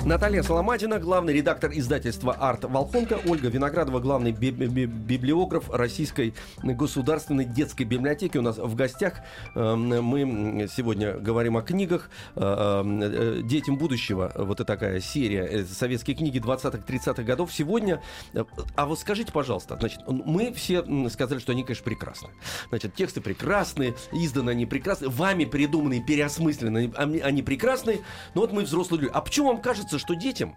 Наталья 0.00 0.42
Соломатина, 0.42 0.98
главный 0.98 1.33
редактор 1.33 1.70
издательства 1.72 2.33
«Арт 2.33 2.64
Волхонка», 2.64 3.20
Ольга 3.26 3.48
Виноградова, 3.48 4.00
главный 4.00 4.33
би- 4.33 4.50
би- 4.50 4.66
би- 4.66 4.87
библиограф 4.87 5.70
Российской 5.70 6.35
государственной 6.62 7.44
детской 7.44 7.85
библиотеки 7.85 8.37
у 8.37 8.42
нас 8.42 8.59
в 8.59 8.74
гостях. 8.74 9.20
Эм, 9.55 9.83
Мы 10.02 10.66
сегодня 10.74 11.12
говорим 11.18 11.57
о 11.57 11.62
книгах 11.62 12.11
э, 12.35 12.40
э, 12.40 13.40
«Детям 13.44 13.76
будущего». 13.78 14.33
Вот 14.37 14.59
это 14.61 14.64
такая 14.64 14.98
серия 15.00 15.64
советские 15.66 16.16
книги 16.16 16.38
20-30-х 16.40 17.22
годов. 17.22 17.52
Сегодня... 17.52 18.02
э, 18.35 18.44
А 18.74 18.87
вот 18.87 18.98
скажите, 18.98 19.31
пожалуйста, 19.31 19.76
значит, 19.78 20.00
мы 20.09 20.52
все 20.52 20.85
сказали, 21.11 21.38
что 21.38 21.52
они, 21.52 21.62
конечно, 21.62 21.85
прекрасны. 21.85 22.31
Значит, 22.70 22.94
тексты 22.94 23.20
прекрасные, 23.20 23.94
изданы 24.12 24.50
они 24.50 24.66
прекрасны, 24.66 25.09
вами 25.09 25.44
придуманные, 25.44 26.02
переосмысленные, 26.05 26.90
они, 26.96 27.42
прекрасные. 27.42 28.00
Но 28.35 28.40
вот 28.40 28.52
мы 28.52 28.62
взрослые 28.62 29.02
люди. 29.02 29.12
А 29.14 29.20
почему 29.20 29.48
вам 29.48 29.59
кажется, 29.61 29.81
что 29.98 30.14
детям, 30.14 30.56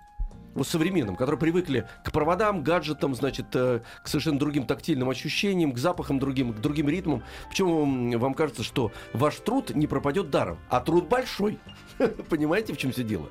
вот 0.55 0.67
современным, 0.67 1.15
которые 1.15 1.39
привыкли 1.39 1.88
к 2.03 2.11
проводам, 2.11 2.63
гаджетам, 2.63 3.13
значит, 3.13 3.47
э, 3.53 3.81
к 4.01 4.07
совершенно 4.07 4.39
другим 4.39 4.65
тактильным 4.65 5.09
ощущениям, 5.09 5.73
к 5.73 5.77
запахам 5.77 6.17
другим, 6.17 6.53
к 6.53 6.59
другим 6.59 6.89
ритмам. 6.89 7.23
Почему 7.49 8.17
вам 8.17 8.33
кажется, 8.33 8.63
что 8.63 8.91
ваш 9.13 9.35
труд 9.35 9.75
не 9.75 9.85
пропадет 9.85 10.29
даром? 10.29 10.57
А 10.69 10.79
труд 10.79 11.07
большой. 11.09 11.59
Понимаете, 12.29 12.73
в 12.73 12.77
чем 12.77 12.91
все 12.91 13.03
дело? 13.03 13.29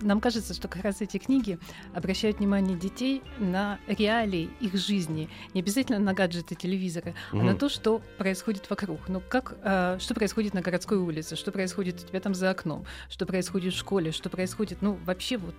Нам 0.00 0.20
кажется, 0.20 0.54
что 0.54 0.68
как 0.68 0.84
раз 0.84 1.00
эти 1.00 1.18
книги 1.18 1.58
обращают 1.94 2.38
внимание 2.38 2.76
детей 2.76 3.22
на 3.38 3.78
реалии 3.86 4.50
их 4.60 4.74
жизни. 4.74 5.28
Не 5.54 5.60
обязательно 5.60 5.98
на 5.98 6.14
гаджеты 6.14 6.54
телевизора, 6.54 7.14
а 7.32 7.36
на 7.36 7.54
то, 7.54 7.68
что 7.68 8.02
происходит 8.18 8.68
вокруг. 8.70 9.08
Ну, 9.08 9.22
как, 9.28 9.56
э, 9.62 9.98
что 10.00 10.14
происходит 10.14 10.54
на 10.54 10.60
городской 10.60 10.98
улице, 10.98 11.36
что 11.36 11.52
происходит 11.52 12.02
у 12.02 12.06
тебя 12.06 12.20
там 12.20 12.34
за 12.34 12.50
окном, 12.50 12.84
что 13.08 13.26
происходит 13.26 13.74
в 13.74 13.78
школе, 13.78 14.12
что 14.12 14.30
происходит, 14.30 14.82
ну, 14.82 14.98
вообще 15.04 15.36
вот... 15.36 15.54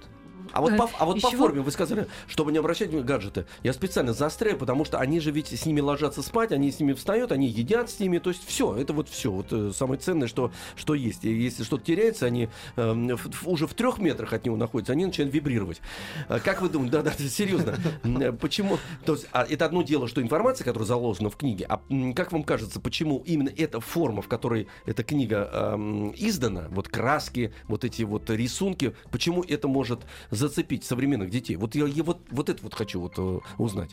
А 0.51 0.61
вот, 0.61 0.71
э, 0.73 0.77
по, 0.77 0.89
а 0.97 1.05
вот 1.05 1.21
по 1.21 1.29
форме 1.31 1.61
вы 1.61 1.71
сказали, 1.71 2.07
чтобы 2.27 2.51
не 2.51 2.57
обращать 2.57 2.91
гаджеты. 2.91 3.45
Я 3.63 3.73
специально 3.73 4.13
заостряю, 4.13 4.57
потому 4.57 4.85
что 4.85 4.99
они 4.99 5.19
же 5.19 5.31
ведь 5.31 5.47
с 5.47 5.65
ними 5.65 5.81
ложатся 5.81 6.21
спать, 6.21 6.51
они 6.51 6.71
с 6.71 6.79
ними 6.79 6.93
встают, 6.93 7.31
они 7.31 7.47
едят 7.47 7.89
с 7.89 7.99
ними. 7.99 8.17
То 8.19 8.29
есть 8.29 8.45
все, 8.45 8.75
это 8.75 8.93
вот 8.93 9.09
все. 9.09 9.31
Вот 9.31 9.47
э, 9.51 9.71
самое 9.73 9.99
ценное, 9.99 10.27
что, 10.27 10.51
что 10.75 10.93
есть. 10.93 11.25
И 11.25 11.31
если 11.33 11.63
что-то 11.63 11.85
теряется, 11.85 12.25
они 12.25 12.49
в- 12.75 13.47
уже 13.47 13.67
в 13.67 13.73
трех 13.73 13.99
метрах 13.99 14.33
от 14.33 14.45
него 14.45 14.55
находятся, 14.55 14.93
они 14.93 15.05
начинают 15.05 15.33
вибрировать. 15.33 15.81
А 16.27 16.39
Как 16.39 16.61
вы 16.61 16.69
думаете, 16.69 16.93
да-да, 16.97 17.11
серьезно, 17.17 17.75
э, 18.03 18.31
почему? 18.33 18.77
То 19.05 19.13
есть, 19.13 19.27
а 19.31 19.45
это 19.47 19.65
одно 19.65 19.81
дело, 19.81 20.07
что 20.07 20.21
информация, 20.21 20.65
которая 20.65 20.87
заложена 20.87 21.29
в 21.29 21.37
книге, 21.37 21.65
а 21.69 21.81
как 22.15 22.31
вам 22.31 22.43
кажется, 22.43 22.79
почему 22.79 23.23
именно 23.25 23.49
эта 23.55 23.79
форма, 23.79 24.21
в 24.21 24.27
которой 24.27 24.67
эта 24.85 25.03
книга 25.03 25.49
эм, 25.51 26.13
издана, 26.15 26.67
вот 26.69 26.87
краски, 26.87 27.53
вот 27.67 27.83
эти 27.83 28.03
вот 28.03 28.29
рисунки, 28.29 28.95
почему 29.11 29.43
это 29.43 29.67
может 29.67 30.01
зацепить 30.35 30.83
современных 30.83 31.29
детей? 31.29 31.55
Вот 31.55 31.75
я, 31.75 31.85
я 31.85 32.03
вот, 32.03 32.19
вот 32.31 32.49
это 32.49 32.61
вот 32.63 32.73
хочу 32.73 32.99
вот 33.01 33.13
э, 33.17 33.39
узнать. 33.57 33.91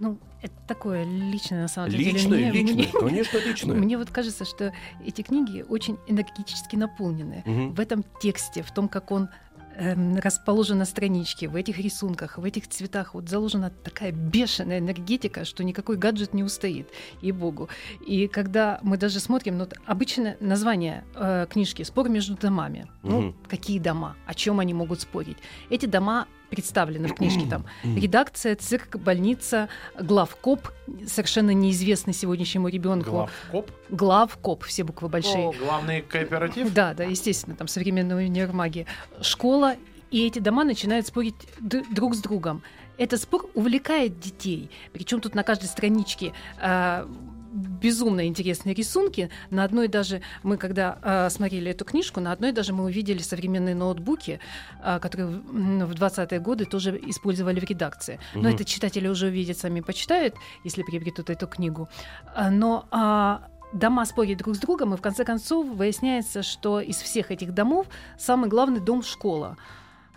Ну, 0.00 0.18
это 0.42 0.54
такое 0.66 1.04
личное, 1.04 1.62
на 1.62 1.68
самом 1.68 1.90
деле. 1.90 2.10
Личное, 2.12 2.38
Мне- 2.38 2.50
личное, 2.50 2.74
мне- 2.74 2.92
конечно, 2.92 3.38
личное. 3.46 3.76
Мне 3.76 3.96
вот 3.96 4.10
кажется, 4.10 4.44
что 4.44 4.72
эти 5.06 5.22
книги 5.22 5.64
очень 5.68 5.96
энергетически 6.08 6.74
наполнены. 6.76 7.42
Мгм. 7.46 7.74
В 7.74 7.80
этом 7.80 8.04
тексте, 8.20 8.62
в 8.62 8.72
том, 8.72 8.88
как 8.88 9.12
он 9.12 9.28
эм, 9.76 10.16
расположен 10.16 10.78
на 10.78 10.84
страничке, 10.84 11.48
в 11.48 11.56
этих 11.56 11.78
рисунках, 11.78 12.38
в 12.38 12.44
этих 12.44 12.68
цветах, 12.68 13.14
вот 13.14 13.28
заложена 13.28 13.70
такая 13.70 14.12
бешеная 14.12 14.78
энергетика, 14.78 15.44
что 15.44 15.64
никакой 15.64 15.96
гаджет 15.96 16.34
не 16.34 16.42
устоит, 16.42 16.88
ей-богу. 17.22 17.68
И 18.06 18.28
когда 18.28 18.78
мы 18.82 18.96
даже 18.96 19.20
смотрим, 19.20 19.58
ну, 19.58 19.68
обычно 19.86 20.36
название 20.40 21.04
э, 21.14 21.46
книжки 21.50 21.82
«Спор 21.82 22.08
между 22.08 22.34
домами». 22.36 22.86
Ну, 23.02 23.20
Мгм. 23.20 23.36
какие 23.48 23.78
дома? 23.78 24.16
О 24.26 24.34
чем 24.34 24.60
они 24.60 24.74
могут 24.74 25.00
спорить? 25.00 25.36
Эти 25.70 25.86
дома 25.86 26.26
представлены 26.54 27.08
в 27.08 27.14
книжке 27.14 27.46
там. 27.48 27.66
Редакция, 27.82 28.56
цирк, 28.56 28.96
больница, 28.96 29.68
главкоп, 29.98 30.68
совершенно 31.06 31.50
неизвестный 31.50 32.14
сегодняшнему 32.14 32.68
ребенку. 32.68 33.10
Главкоп. 33.10 33.70
Главкоп, 33.90 34.64
все 34.64 34.84
буквы 34.84 35.08
большие. 35.08 35.48
О, 35.48 35.52
Главный 35.52 36.02
кооператив. 36.02 36.72
Да, 36.72 36.94
да, 36.94 37.04
естественно, 37.04 37.56
там 37.56 37.68
современные 37.68 38.26
универмаги. 38.26 38.86
Школа, 39.20 39.76
и 40.10 40.26
эти 40.26 40.38
дома 40.38 40.64
начинают 40.64 41.06
спорить 41.06 41.34
друг 41.60 42.14
с 42.14 42.20
другом. 42.20 42.62
Этот 42.96 43.20
спор 43.20 43.46
увлекает 43.54 44.20
детей. 44.20 44.70
Причем 44.92 45.20
тут 45.20 45.34
на 45.34 45.42
каждой 45.42 45.66
страничке 45.66 46.32
а, 46.60 47.08
безумно 47.54 48.26
интересные 48.26 48.74
рисунки. 48.74 49.30
На 49.50 49.64
одной 49.64 49.88
даже 49.88 50.20
мы, 50.42 50.56
когда 50.56 50.98
а, 51.02 51.30
смотрели 51.30 51.70
эту 51.70 51.84
книжку, 51.84 52.20
на 52.20 52.32
одной 52.32 52.52
даже 52.52 52.72
мы 52.72 52.84
увидели 52.84 53.18
современные 53.18 53.74
ноутбуки, 53.74 54.40
а, 54.82 54.98
которые 54.98 55.26
в 55.26 55.54
м, 55.54 55.86
в 55.86 55.92
20-е 55.92 56.40
годы 56.40 56.64
тоже 56.64 57.00
использовали 57.06 57.60
в 57.60 57.64
редакции. 57.64 58.18
Но 58.34 58.48
это 58.48 58.64
читатели 58.64 59.08
уже 59.08 59.26
увидят, 59.28 59.58
сами 59.58 59.80
почитают, 59.80 60.34
если 60.64 60.82
приобретут 60.82 61.30
эту 61.30 61.46
книгу. 61.46 61.88
А, 62.34 62.50
Но 62.50 62.86
а, 62.90 63.48
дома 63.72 64.04
спорят 64.04 64.38
друг 64.38 64.56
с 64.56 64.58
другом, 64.58 64.94
и 64.94 64.96
в 64.96 65.02
конце 65.02 65.24
концов 65.24 65.66
выясняется, 65.66 66.42
что 66.42 66.80
из 66.80 66.96
всех 66.96 67.30
этих 67.30 67.54
домов 67.54 67.86
самый 68.18 68.48
главный 68.48 68.80
дом 68.80 69.02
школа. 69.02 69.56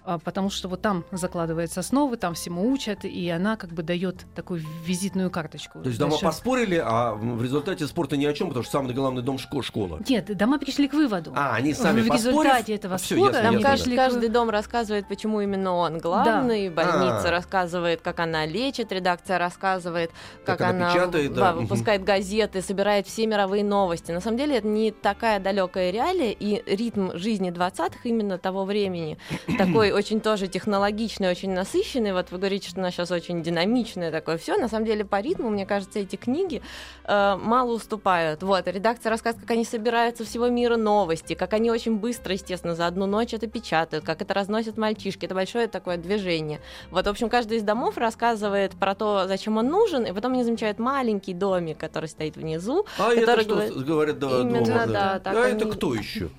А, 0.08 0.20
Потому 0.20 0.50
что 0.50 0.70
вот 0.70 0.82
там 0.82 1.04
закладываются 1.12 1.82
основы, 1.82 2.16
там 2.16 2.34
всему 2.34 2.72
учат, 2.72 3.04
и 3.04 3.30
она 3.30 3.58
как 3.58 3.72
бы 3.74 3.84
дает 3.84 4.26
такую 4.36 4.62
визитную 4.86 5.30
карточку. 5.30 5.80
То 5.82 5.88
есть 5.90 6.00
дома 6.00 6.12
Дальше- 6.12 6.26
поспорили, 6.26 6.82
а 6.84 7.14
в 7.14 7.44
результате 7.44 7.86
спорта 7.88 8.16
ни 8.16 8.24
о 8.26 8.32
чем, 8.34 8.48
потому 8.48 8.64
что 8.64 8.72
самый 8.72 8.94
главный 8.94 9.22
дом 9.22 9.36
шко- 9.36 9.62
школа. 9.62 10.00
Нет, 10.08 10.36
дома 10.38 10.60
пришли 10.60 10.88
к 10.88 10.94
выводу. 10.94 11.34
А, 11.36 11.56
они 11.56 11.74
сами 11.74 12.00
в 12.02 12.08
поспорив- 12.08 12.16
результате 12.46 12.76
этого 12.76 12.96
А, 12.96 12.98
спора 13.00 13.20
ясно, 13.20 13.42
Там 13.42 13.46
они 13.56 13.62
ясно, 13.62 13.70
каждый, 13.70 13.94
к- 13.94 13.98
каждый 13.98 14.30
дом 14.30 14.50
рассказывает, 14.50 15.08
почему 15.10 15.42
именно 15.42 15.74
он 15.74 15.98
главный, 15.98 16.70
больница 16.70 17.28
А. 17.28 17.32
рассказывает, 17.32 18.00
как 18.02 18.22
она 18.22 18.46
лечит, 18.46 18.94
редакция 18.94 19.38
рассказывает, 19.38 20.12
Как 20.46 20.58
как, 20.60 20.70
она 20.70 20.86
она, 20.86 20.94
печатает, 20.94 21.34
да, 21.34 21.52
да, 21.52 21.54
выпускает 21.54 22.06
газеты, 22.06 22.62
собирает 22.62 23.08
все 23.08 23.28
мировые 23.28 23.66
новости. 23.66 24.12
На 24.14 24.22
самом 24.22 24.38
деле 24.38 24.56
это 24.58 24.68
не 24.68 24.92
такая 24.92 25.42
далекая 25.42 25.92
реалия, 25.92 26.32
и 26.32 26.64
ритм 26.66 27.12
жизни 27.18 27.52
20-х 27.52 28.00
именно 28.06 28.38
того 28.38 28.64
времени 28.64 29.18
такой 29.58 29.97
очень 29.98 30.22
тоже 30.22 30.48
технологичный, 30.48 31.30
очень 31.30 31.52
насыщенный. 31.52 32.14
Вот 32.14 32.32
вы 32.32 32.38
говорите, 32.38 32.70
что 32.70 32.80
у 32.80 32.84
нас 32.84 32.94
сейчас 32.94 33.12
очень 33.12 33.42
динамичное 33.42 34.12
такое 34.12 34.38
все. 34.38 34.58
На 34.58 34.68
самом 34.70 34.86
деле 34.86 35.04
по 35.04 35.20
ритму, 35.20 35.50
мне 35.50 35.66
кажется, 35.66 36.00
эти 36.00 36.16
книги 36.16 36.62
э, 37.04 37.36
мало 37.42 37.74
уступают. 37.74 38.44
Вот, 38.44 38.68
редакция 38.68 39.10
рассказывает, 39.10 39.42
как 39.48 39.52
они 39.56 39.66
собирают 39.66 40.18
со 40.18 40.24
всего 40.24 40.48
мира 40.50 40.78
новости, 40.78 41.34
как 41.34 41.54
они 41.54 41.72
очень 41.72 41.98
быстро, 41.98 42.34
естественно, 42.34 42.76
за 42.76 42.88
одну 42.88 43.06
ночь 43.08 43.34
это 43.34 43.48
печатают, 43.48 44.06
как 44.06 44.22
это 44.22 44.34
разносят 44.34 44.78
мальчишки. 44.78 45.26
Это 45.26 45.36
большое 45.36 45.68
такое 45.68 45.98
движение. 45.98 46.62
Вот, 46.92 47.06
в 47.06 47.10
общем, 47.10 47.30
каждый 47.30 47.58
из 47.58 47.64
домов 47.64 47.98
рассказывает 47.98 48.74
про 48.74 48.94
то, 48.96 49.26
зачем 49.28 49.58
он 49.58 49.68
нужен, 49.68 50.06
и 50.06 50.12
потом 50.14 50.34
они 50.34 50.44
замечают 50.44 50.80
маленький 50.80 51.34
домик, 51.34 51.78
который 51.78 52.08
стоит 52.08 52.38
внизу. 52.38 52.86
А 53.00 53.12
это 53.12 53.22
который 53.26 53.44
что, 53.44 53.56
говорит- 53.56 53.78
говорят 53.86 54.20
да, 54.20 54.42
Именно, 54.42 54.66
дома? 54.66 54.88
да, 54.88 55.20
так 55.20 55.36
а 55.36 55.48
это 55.48 55.66
они- 55.66 55.72
кто 55.72 55.94
еще? 55.96 56.30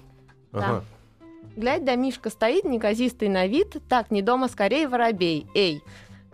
Да. 0.53 0.83
Глядь, 1.59 1.85
домишка 1.85 2.31
стоит, 2.31 2.63
неказистый 2.63 3.29
на 3.29 3.49
вид. 3.49 3.79
Так, 3.89 4.13
не 4.13 4.23
дома, 4.23 4.47
скорее 4.47 4.87
воробей. 4.87 5.49
Эй, 5.57 5.83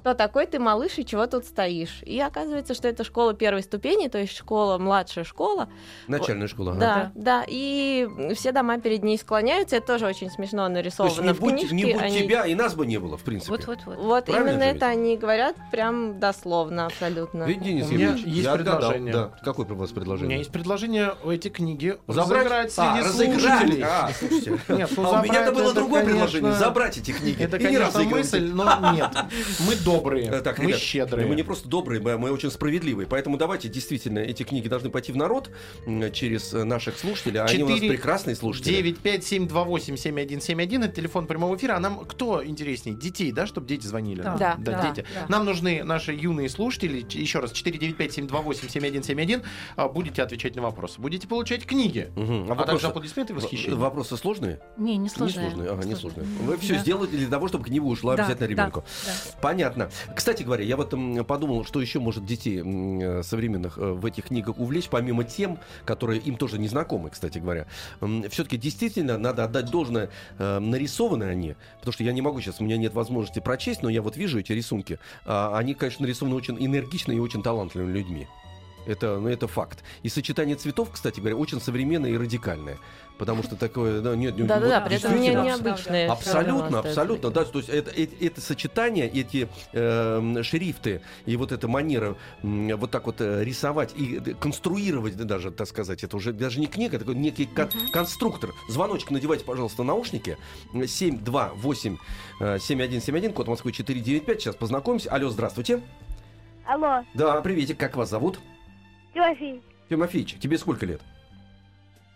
кто 0.04 0.12
такой 0.12 0.44
ты, 0.44 0.58
малыш, 0.58 0.98
и 0.98 1.06
чего 1.06 1.26
тут 1.26 1.46
стоишь? 1.46 2.02
И 2.02 2.20
оказывается, 2.20 2.74
что 2.74 2.88
это 2.88 3.04
школа 3.04 3.32
первой 3.32 3.62
ступени, 3.62 4.08
то 4.08 4.18
есть 4.18 4.36
школа, 4.36 4.76
младшая 4.76 5.24
школа. 5.24 5.70
Начальная 6.08 6.46
школа. 6.46 6.72
ага. 6.72 6.78
Да, 6.78 7.12
да, 7.14 7.44
и 7.48 8.06
все 8.34 8.52
дома 8.52 8.78
перед 8.78 9.02
ней 9.02 9.16
склоняются. 9.16 9.76
Это 9.76 9.86
тоже 9.86 10.04
очень 10.04 10.30
смешно 10.30 10.66
То 10.68 10.72
есть 10.74 10.98
нарисовано 10.98 11.26
не 11.28 11.32
в 11.32 11.40
будь, 11.40 11.52
книжке. 11.54 11.74
не 11.74 11.84
будь 11.94 12.02
Они- 12.02 12.18
тебя, 12.18 12.44
и 12.44 12.54
нас 12.54 12.74
бы 12.74 12.84
не 12.84 12.98
было, 12.98 13.16
в 13.16 13.22
принципе. 13.22 13.52
Вот-вот-вот. 13.52 13.96
Вот 13.96 14.26
Правильно 14.26 14.50
именно 14.50 14.62
это 14.64 14.88
они 14.88 15.16
говорят 15.16 15.56
прям 15.72 16.20
дословно 16.20 16.84
абсолютно. 16.84 17.44
Ведь, 17.44 17.62
Денис 17.62 17.88
У 17.88 17.94
меня 17.94 18.10
есть 18.10 18.26
я 18.26 18.52
отгадал. 18.52 18.76
предложение. 18.80 19.12
Да. 19.14 19.30
Какое 19.42 19.64
у 19.64 19.74
вас 19.74 19.90
У 19.90 19.94
предложение? 19.94 20.28
меня 20.28 20.36
есть 20.36 20.52
предложение 20.52 21.14
у 21.24 21.30
эти 21.30 21.48
книги 21.48 21.96
Забрать? 22.08 22.42
разыграть 22.42 22.72
среди 22.72 23.00
а, 23.00 23.04
слушателей. 23.04 23.82
А, 23.82 24.10
слушайте. 24.18 24.60
Нет, 24.68 24.90
ну, 24.98 25.14
а 25.14 25.20
у 25.20 25.24
меня-то 25.24 25.52
было 25.52 25.72
другое 25.72 26.04
предложение. 26.04 26.52
Забрать 26.52 26.98
эти 26.98 27.12
книги. 27.12 27.42
Это, 27.42 27.56
и 27.56 27.60
не 27.60 27.66
конечно, 27.78 28.02
мысль, 28.02 28.50
но 28.52 28.92
нет. 28.92 29.08
Мы 29.66 29.76
добрые, 29.96 30.26
Э, 30.28 30.40
Так, 30.40 30.58
мы 30.58 30.66
ребят, 30.66 30.80
щедрые. 30.80 31.26
Мы 31.26 31.34
не 31.36 31.42
просто 31.42 31.68
добрые, 31.68 32.00
мы, 32.00 32.18
мы 32.18 32.30
очень 32.32 32.50
справедливые. 32.50 33.06
Поэтому 33.06 33.36
давайте, 33.36 33.68
действительно, 33.68 34.18
эти 34.18 34.42
книги 34.42 34.68
должны 34.68 34.90
пойти 34.90 35.12
в 35.12 35.16
народ 35.16 35.50
через 36.12 36.52
наших 36.52 36.98
слушателей. 36.98 37.40
А 37.40 37.44
Они 37.44 37.62
у 37.62 37.66
нас 37.68 37.74
Четыре, 37.76 37.92
прекрасные 37.92 38.36
слушатели. 38.36 38.94
957287171 39.02 40.84
это 40.84 40.94
телефон 40.94 41.26
прямого 41.26 41.56
эфира. 41.56 41.74
А 41.76 41.80
нам 41.80 42.04
кто 42.04 42.44
интереснее? 42.44 42.96
Детей, 42.96 43.32
да, 43.32 43.46
чтобы 43.46 43.66
дети 43.66 43.86
звонили? 43.86 44.22
Да, 44.22 44.36
Да, 44.36 44.54
да, 44.58 44.90
дети. 44.94 45.06
да. 45.14 45.26
Нам 45.28 45.44
нужны 45.44 45.82
наши 45.84 46.12
юные 46.12 46.48
слушатели. 46.48 47.04
Еще 47.10 47.40
раз, 47.40 47.52
495-728-7171. 47.52 49.42
А, 49.76 49.88
Будете 49.88 50.22
отвечать 50.22 50.56
на 50.56 50.62
вопросы. 50.62 51.00
Будете 51.00 51.26
получать 51.28 51.64
книги. 51.66 52.10
Мгм. 52.16 52.44
А, 52.44 52.54
вопросы- 52.54 52.66
также 52.66 52.86
аплодисменты 52.88 53.32
и 53.32 53.36
восхищение. 53.36 53.76
Вопросы 53.76 54.16
сложные? 54.16 54.60
Не, 54.76 54.96
не 54.96 55.08
сложные. 55.08 55.46
Не 55.46 55.50
сложные. 55.54 55.70
Ага, 55.72 55.84
не 55.84 55.94
Сложные. 55.94 56.26
Вы 56.42 56.56
все 56.58 56.74
Да. 56.74 56.78
сделаете 56.80 57.16
для 57.16 57.28
того, 57.28 57.48
чтобы 57.48 57.64
книга 57.64 57.84
ушла 57.84 58.16
Да, 58.16 58.24
обязательно 58.24 58.48
да, 58.48 58.52
ребенку. 58.52 58.84
да. 59.06 59.12
Понятно. 59.40 59.83
Кстати 60.14 60.42
говоря, 60.42 60.64
я 60.64 60.76
вот 60.76 60.94
подумал, 61.26 61.64
что 61.64 61.80
еще 61.80 61.98
может 61.98 62.24
детей 62.24 62.62
э, 62.64 63.22
современных 63.22 63.78
э, 63.78 63.92
в 63.92 64.04
этих 64.06 64.24
книгах 64.24 64.58
увлечь, 64.58 64.88
помимо 64.88 65.24
тем, 65.24 65.58
которые 65.84 66.20
им 66.20 66.36
тоже 66.36 66.58
не 66.58 66.68
знакомы, 66.68 67.10
кстати 67.10 67.38
говоря. 67.38 67.66
Все-таки 68.30 68.56
действительно 68.56 69.18
надо 69.18 69.44
отдать 69.44 69.70
должное, 69.70 70.10
э, 70.38 70.58
нарисованы 70.58 71.24
они, 71.24 71.56
потому 71.78 71.92
что 71.92 72.04
я 72.04 72.12
не 72.12 72.22
могу 72.22 72.40
сейчас, 72.40 72.60
у 72.60 72.64
меня 72.64 72.76
нет 72.76 72.94
возможности 72.94 73.40
прочесть, 73.40 73.82
но 73.82 73.88
я 73.88 74.02
вот 74.02 74.16
вижу 74.16 74.38
эти 74.38 74.52
рисунки. 74.52 74.98
А, 75.24 75.56
Они, 75.56 75.74
конечно, 75.74 76.02
нарисованы 76.04 76.34
очень 76.36 76.56
энергично 76.64 77.12
и 77.12 77.18
очень 77.18 77.42
талантливыми 77.42 77.92
людьми. 77.92 78.26
Это, 78.86 79.18
ну, 79.18 79.28
это 79.28 79.46
факт. 79.48 79.82
И 80.02 80.08
сочетание 80.08 80.56
цветов, 80.56 80.90
кстати 80.92 81.20
говоря, 81.20 81.36
очень 81.36 81.60
современное 81.60 82.10
и 82.10 82.16
радикальное. 82.16 82.78
Потому 83.16 83.44
что 83.44 83.54
такое, 83.54 84.00
да, 84.00 84.16
нет, 84.16 84.36
нет, 84.36 84.48
Да-да-да, 84.48 84.80
вот 84.80 84.88
при 84.88 84.96
этом 84.96 85.12
не, 85.12 85.18
действительно, 85.18 85.44
необычное. 85.44 86.10
Абсолютно, 86.10 86.78
абсолютно, 86.80 87.30
да, 87.30 87.44
то 87.44 87.58
есть 87.58 87.68
это, 87.70 87.90
это, 87.92 88.24
это 88.24 88.40
сочетание, 88.40 89.08
эти 89.08 89.48
э, 89.72 90.42
шрифты 90.42 91.00
и 91.24 91.36
вот 91.36 91.52
эта 91.52 91.68
манера 91.68 92.16
м, 92.42 92.76
вот 92.76 92.90
так 92.90 93.06
вот 93.06 93.20
э, 93.20 93.44
рисовать 93.44 93.92
и 93.96 94.16
э, 94.18 94.34
конструировать, 94.34 95.16
да, 95.16 95.22
даже, 95.24 95.52
так 95.52 95.68
сказать, 95.68 96.02
это 96.02 96.16
уже 96.16 96.32
даже 96.32 96.58
не 96.58 96.66
книга, 96.66 96.96
это 96.96 97.04
такой 97.04 97.20
некий 97.20 97.46
кон- 97.46 97.70
конструктор. 97.92 98.50
Звоночек 98.68 99.12
надевайте, 99.12 99.44
пожалуйста, 99.44 99.84
наушники. 99.84 100.36
728 100.72 101.96
э, 102.40 102.58
7171, 102.58 103.32
код 103.32 103.46
Москвы 103.46 103.70
495, 103.70 104.40
сейчас 104.40 104.56
познакомимся. 104.56 105.10
Алло, 105.10 105.30
здравствуйте. 105.30 105.82
Алло, 106.66 107.04
Да, 107.14 107.40
приветик, 107.42 107.78
как 107.78 107.94
вас 107.94 108.10
зовут? 108.10 108.40
Тёфий, 109.14 109.62
Тимофеич, 109.88 110.34
тебе 110.38 110.58
сколько 110.58 110.86
лет? 110.86 111.00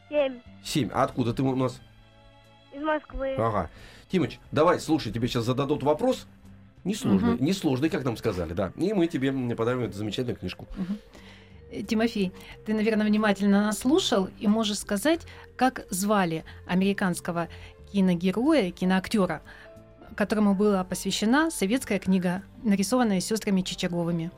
семь, 0.08 0.40
Семь. 0.64 0.90
А 0.92 1.04
откуда 1.04 1.32
ты 1.32 1.42
у 1.42 1.54
нас? 1.54 1.80
из 2.74 2.82
Москвы. 2.82 3.34
Ага. 3.38 3.70
Тимыч, 4.11 4.38
давай, 4.52 4.78
слушай, 4.80 5.12
тебе 5.12 5.26
сейчас 5.28 5.44
зададут 5.44 5.82
вопрос. 5.82 6.26
Несложный, 6.84 7.34
Мгм. 7.34 7.44
несложный, 7.44 7.90
как 7.90 8.04
нам 8.04 8.16
сказали, 8.16 8.52
да. 8.52 8.72
И 8.76 8.92
мы 8.92 9.06
тебе 9.06 9.32
подарим 9.54 9.80
эту 9.82 9.94
замечательную 9.96 10.37
книжку. 10.37 10.66
Э, 11.70 11.82
Тимофей, 11.82 12.32
ты, 12.64 12.72
наверное, 12.74 13.06
внимательно 13.06 13.64
нас 13.64 13.78
слушал 13.80 14.28
и 14.38 14.46
можешь 14.46 14.78
сказать, 14.78 15.26
как 15.56 15.87
звали 15.90 16.44
американского 16.66 17.48
киногероя, 17.92 18.70
киноактера, 18.70 19.42
которому 20.16 20.54
была 20.54 20.84
посвящена 20.84 21.50
советская 21.50 21.98
книга, 21.98 22.42
нарисованная 22.62 23.20
сестрами 23.20 23.62
Чичаговыми. 23.62 24.30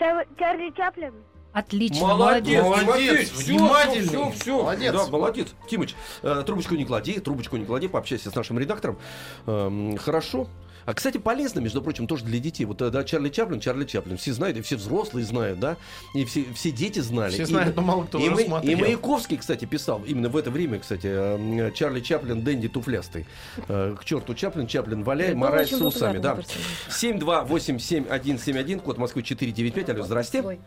Чар- 0.00 0.26
Чарли 0.38 0.72
Чаплин. 0.76 1.12
Отлично, 1.52 2.06
Молодец, 2.06 2.62
молодец. 2.62 2.86
Молодец, 2.86 3.30
Тимофей, 3.30 3.56
внимательный. 3.56 4.06
Все, 4.06 4.30
все, 4.30 4.56
Молодец. 4.58 4.92
Да, 4.94 5.06
молодец. 5.08 5.48
Тимыч, 5.68 5.94
э, 6.22 6.42
трубочку 6.46 6.76
не 6.76 6.84
клади, 6.84 7.18
трубочку 7.18 7.56
не 7.56 7.64
клади, 7.64 7.88
пообщайся 7.88 8.30
с 8.30 8.34
нашим 8.36 8.58
редактором. 8.58 8.98
Эм, 9.46 9.96
хорошо. 9.96 10.46
А, 10.86 10.94
кстати, 10.94 11.18
полезно, 11.18 11.60
между 11.60 11.82
прочим, 11.82 12.06
тоже 12.06 12.24
для 12.24 12.38
детей. 12.38 12.64
Вот, 12.64 12.80
э, 12.82 12.90
да, 12.90 13.04
Чарли 13.04 13.28
Чаплин, 13.28 13.60
Чарли 13.60 13.84
Чаплин. 13.84 14.16
Все 14.16 14.32
знают, 14.32 14.56
и 14.56 14.62
все 14.62 14.76
взрослые 14.76 15.24
знают, 15.26 15.58
да, 15.60 15.76
и 16.14 16.24
все, 16.24 16.44
все 16.54 16.70
дети 16.70 17.00
знали. 17.00 17.32
Все 17.32 17.42
И- 17.42 17.46
знают, 17.46 17.76
но 17.76 17.82
мало 17.82 18.04
кто 18.04 18.18
и, 18.18 18.22
уже 18.22 18.30
Мы- 18.34 18.42
и 18.42 18.46
смотрел. 18.46 18.78
Маяковский, 18.78 19.36
кстати, 19.36 19.64
писал 19.66 20.02
именно 20.06 20.28
в 20.28 20.36
это 20.36 20.50
время, 20.50 20.78
кстати, 20.78 21.06
э, 21.10 21.70
Чарли 21.74 22.00
Чаплин, 22.00 22.42
Дэнди 22.42 22.68
Туфлястый. 22.68 23.26
Э, 23.68 23.94
К 24.00 24.04
черту 24.04 24.34
Чаплин, 24.34 24.66
Чаплин, 24.66 25.02
валяй, 25.04 25.34
морай 25.34 25.66
с 25.66 25.72
усами. 25.72 26.18
Да. 26.18 26.34
персонаж. 26.36 26.66
7287171, 26.88 28.80
код 28.80 28.98
Москвы 28.98 29.22
495. 29.22 29.90
Алло, 29.90 30.02
здрасте. 30.04 30.58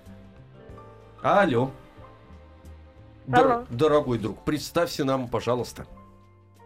Алло. 1.22 1.72
Дор- 3.26 3.52
Алло. 3.52 3.66
дорогой 3.70 4.18
друг, 4.20 4.44
представься 4.44 5.06
нам, 5.06 5.28
пожалуйста. 5.30 5.86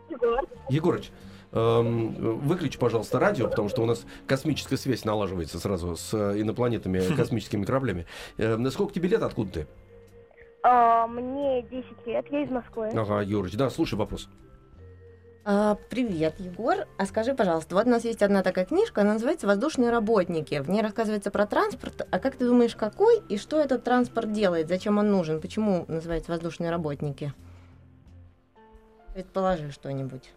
Егор. 0.10 0.42
Егорыч, 0.70 1.12
выключи, 1.52 2.78
пожалуйста, 2.78 3.20
радио, 3.20 3.48
потому 3.48 3.70
что 3.70 3.82
у 3.84 3.86
нас 3.86 4.06
космическая 4.28 4.78
связь 4.78 5.06
налаживается 5.06 5.60
сразу 5.60 5.96
с 5.96 6.14
инопланетами, 6.14 7.02
космическими 7.16 7.64
кораблями. 7.64 8.06
Э, 8.38 8.58
сколько 8.70 8.94
тебе 8.94 9.10
лет, 9.10 9.24
откуда 9.24 9.52
ты? 9.52 9.68
А, 10.64 11.08
мне 11.08 11.62
10 11.64 11.86
лет, 12.06 12.26
я 12.30 12.44
из 12.44 12.50
Москвы. 12.50 12.90
Ага, 12.90 13.22
Егорыч, 13.22 13.54
да, 13.54 13.70
слушай 13.70 13.96
вопрос. 13.96 14.28
А, 15.50 15.78
Привет, 15.90 16.40
Егор. 16.40 16.86
А 16.98 17.06
скажи, 17.06 17.34
пожалуйста, 17.34 17.76
вот 17.76 17.86
у 17.86 17.90
нас 17.90 18.04
есть 18.04 18.22
одна 18.22 18.44
такая 18.44 18.66
книжка, 18.66 19.00
она 19.00 19.14
называется 19.14 19.48
«Воздушные 19.48 19.92
работники». 19.92 20.60
В 20.60 20.70
ней 20.70 20.82
рассказывается 20.82 21.32
про 21.32 21.46
транспорт. 21.46 22.06
А 22.12 22.20
как 22.20 22.36
ты 22.36 22.46
думаешь, 22.46 22.76
какой 22.76 23.22
и 23.30 23.38
что 23.38 23.58
этот 23.62 23.86
транспорт 23.86 24.34
делает? 24.34 24.68
Зачем 24.68 24.98
он 24.98 25.10
нужен? 25.10 25.40
Почему 25.40 25.86
называется 25.88 26.32
«Воздушные 26.32 26.70
работники»? 26.70 27.34
Предположи 29.14 29.72
что-нибудь. 29.72 30.34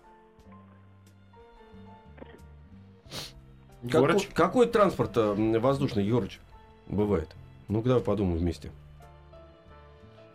Какой, 3.82 4.10
Егорыч? 4.10 4.28
какой 4.34 4.66
транспорт 4.66 5.16
э, 5.16 5.58
воздушный, 5.58 6.04
Егорыч, 6.04 6.38
бывает? 6.86 7.28
Ну, 7.68 7.82
давай 7.82 8.02
подумаем 8.02 8.38
вместе. 8.38 8.70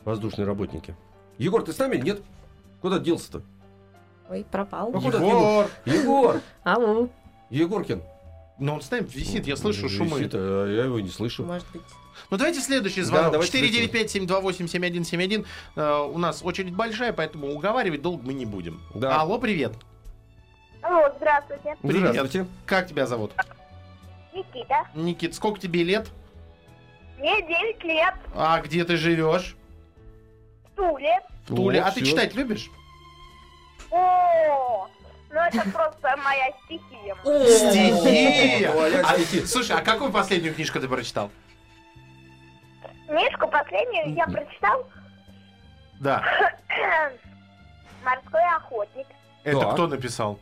Воздушные 0.04 0.46
работники. 0.46 0.96
Егор, 1.38 1.62
ты 1.64 1.74
с 1.74 1.78
нами? 1.78 1.98
Нет? 1.98 2.22
Куда 2.82 3.00
делся-то? 3.00 3.42
Ой, 4.30 4.46
пропал. 4.50 4.92
Ну, 4.92 5.02
куда 5.02 5.18
Егор! 5.18 5.70
Егор! 5.86 6.42
Алло, 6.64 7.10
Егоркин. 7.50 8.02
Ну, 8.58 8.74
он 8.76 8.82
с 8.82 8.90
нами 8.90 9.06
висит, 9.10 9.46
я 9.48 9.56
слышу 9.58 9.90
шумы. 9.90 10.20
Висит, 10.20 10.32
а 10.34 10.68
я 10.68 10.86
его 10.86 11.00
не 11.00 11.10
слышу. 11.10 11.44
может 11.44 11.68
быть. 11.74 11.82
Ну, 12.32 12.38
давайте 12.38 12.62
следующий 12.62 13.02
Да, 13.02 13.08
звонок. 13.08 13.32
давайте 13.34 13.60
495-728-7171. 13.88 15.46
Э, 15.76 16.08
У 16.12 16.18
нас 16.18 16.42
очередь 16.44 16.74
большая, 16.74 17.12
поэтому 17.14 17.52
уговаривать 17.54 18.02
долго 18.02 18.24
мы 18.26 18.34
не 18.34 18.46
будем. 18.46 18.82
Да. 18.94 19.20
Алло, 19.22 19.38
привет. 19.38 19.74
Алло, 20.86 21.12
здравствуйте. 21.18 21.76
Привет. 21.82 22.12
Здравствуйте. 22.12 22.48
Как 22.68 22.88
тебя 22.88 23.08
зовут? 23.08 23.32
Никита. 24.34 24.86
Никит, 24.94 25.34
сколько 25.34 25.60
тебе 25.60 25.84
лет? 25.84 26.08
Мне 27.18 27.42
9 27.42 27.84
лет. 27.86 28.14
А 28.36 28.62
где 28.62 28.84
ты 28.84 28.96
живешь? 28.96 29.56
В 30.66 30.76
Туле. 30.76 31.20
В 31.46 31.48
Туле. 31.48 31.82
Вот, 31.82 31.88
а 31.88 31.92
ты 31.92 32.02
всё. 32.04 32.12
читать 32.12 32.36
любишь? 32.36 32.70
О, 33.90 34.88
ну 35.32 35.40
это 35.40 35.62
просто 35.72 36.16
моя 36.18 36.52
стихия. 36.66 37.16
Стихия! 37.72 39.02
А, 39.04 39.48
слушай, 39.48 39.76
а 39.76 39.82
какую 39.82 40.12
последнюю 40.12 40.54
книжку 40.54 40.80
ты 40.80 40.88
прочитал? 40.88 41.32
Книжку 43.08 43.48
последнюю 43.48 44.14
я 44.14 44.26
прочитал 44.26 44.88
Да. 46.00 46.24
«Морской 48.04 48.44
охотник». 48.56 49.08
Это 49.44 49.62
Так. 49.62 49.74
кто 49.74 49.88
написал? 49.88 50.40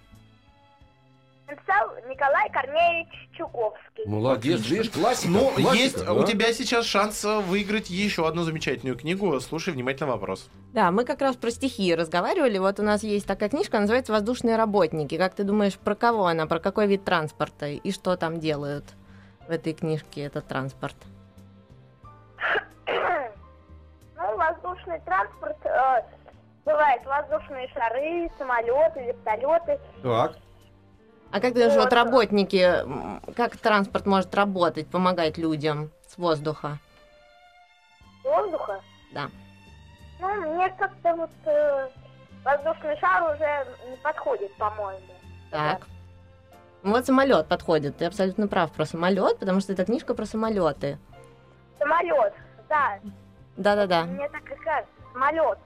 Написал 1.53 1.89
Николай 2.09 2.49
Корнеевич 2.49 3.09
Чуковский. 3.37 4.05
Молодец, 4.07 4.61
видишь, 4.61 4.89
классика. 4.89 5.29
Ну, 5.29 5.49
классика, 5.49 5.75
есть 5.75 6.03
да. 6.05 6.13
у 6.13 6.23
тебя 6.23 6.51
сейчас 6.51 6.85
шанс 6.85 7.23
выиграть 7.23 7.91
еще 7.91 8.27
одну 8.27 8.41
замечательную 8.41 8.97
книгу. 8.97 9.39
Слушай 9.39 9.73
внимательно 9.73 10.11
вопрос. 10.11 10.49
Да, 10.73 10.89
мы 10.89 11.05
как 11.05 11.21
раз 11.21 11.35
про 11.35 11.51
стихии 11.51 11.91
разговаривали. 11.91 12.57
Вот 12.57 12.79
у 12.79 12.83
нас 12.83 13.03
есть 13.03 13.27
такая 13.27 13.49
книжка, 13.49 13.79
называется 13.79 14.13
«Воздушные 14.13 14.55
работники». 14.55 15.15
Как 15.15 15.35
ты 15.35 15.43
думаешь, 15.43 15.77
про 15.77 15.93
кого 15.93 16.25
она, 16.25 16.47
про 16.47 16.59
какой 16.59 16.87
вид 16.87 17.03
транспорта 17.03 17.67
и 17.67 17.91
что 17.91 18.15
там 18.17 18.39
делают 18.39 18.85
в 19.47 19.51
этой 19.51 19.73
книжке 19.73 20.21
этот 20.21 20.47
транспорт? 20.47 20.95
Ну, 24.15 24.37
воздушный 24.37 25.01
транспорт 25.01 25.57
э, 25.65 26.01
бывает 26.63 27.05
воздушные 27.05 27.67
шары, 27.73 28.31
самолеты, 28.37 29.01
вертолеты. 29.01 29.79
Так. 30.01 30.37
А 31.34 31.39
как 31.39 31.54
ты 31.54 31.62
думаешь, 31.62 31.74
вот 31.74 31.86
Вот. 31.86 31.93
работники, 31.93 33.34
как 33.36 33.58
транспорт 33.58 34.06
может 34.06 34.36
работать, 34.36 34.88
помогать 34.88 35.39
людям 35.39 35.89
с 36.08 36.15
воздуха? 36.17 36.78
воздуха. 38.24 38.80
Да. 39.13 39.30
Ну, 40.19 40.54
мне 40.54 40.69
как-то 40.78 41.15
вот 41.15 41.32
э, 41.46 41.89
воздушный 42.46 42.98
шар 43.00 43.34
уже 43.34 43.67
не 43.89 43.98
подходит, 43.98 44.56
по-моему. 44.58 45.02
Так. 45.50 45.88
Ну, 46.84 46.91
Вот 46.91 47.06
самолет 47.06 47.48
подходит. 47.48 47.98
Ты 47.98 48.06
абсолютно 48.06 48.48
прав 48.48 48.72
про 48.72 48.86
самолет, 48.86 49.39
потому 49.39 49.60
что 49.60 49.74
это 49.74 49.86
книжка 49.86 50.13
про 50.13 50.26
самолеты. 50.26 51.00
Самолет, 51.80 52.34
да. 52.69 53.00
Да-да-да. 53.58 54.04
Мне 54.04 54.30
так 54.30 54.43
и 54.52 54.56
кажется. 54.56 54.93
Самолет. 55.12 55.58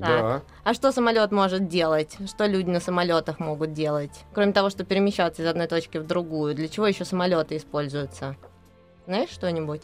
Да. 0.00 0.42
А 0.64 0.74
что 0.74 0.92
самолет 0.92 1.32
может 1.32 1.66
делать? 1.68 2.16
Что 2.28 2.46
люди 2.46 2.70
на 2.70 2.80
самолетах 2.80 3.40
могут 3.40 3.72
делать? 3.72 4.24
Кроме 4.32 4.52
того, 4.52 4.70
что 4.70 4.84
перемещаться 4.84 5.42
из 5.42 5.46
одной 5.46 5.66
точки 5.66 5.98
в 5.98 6.06
другую. 6.06 6.54
Для 6.54 6.68
чего 6.68 6.86
еще 6.86 7.04
самолеты 7.04 7.56
используются? 7.56 8.36
Знаешь 9.06 9.30
что-нибудь? 9.30 9.82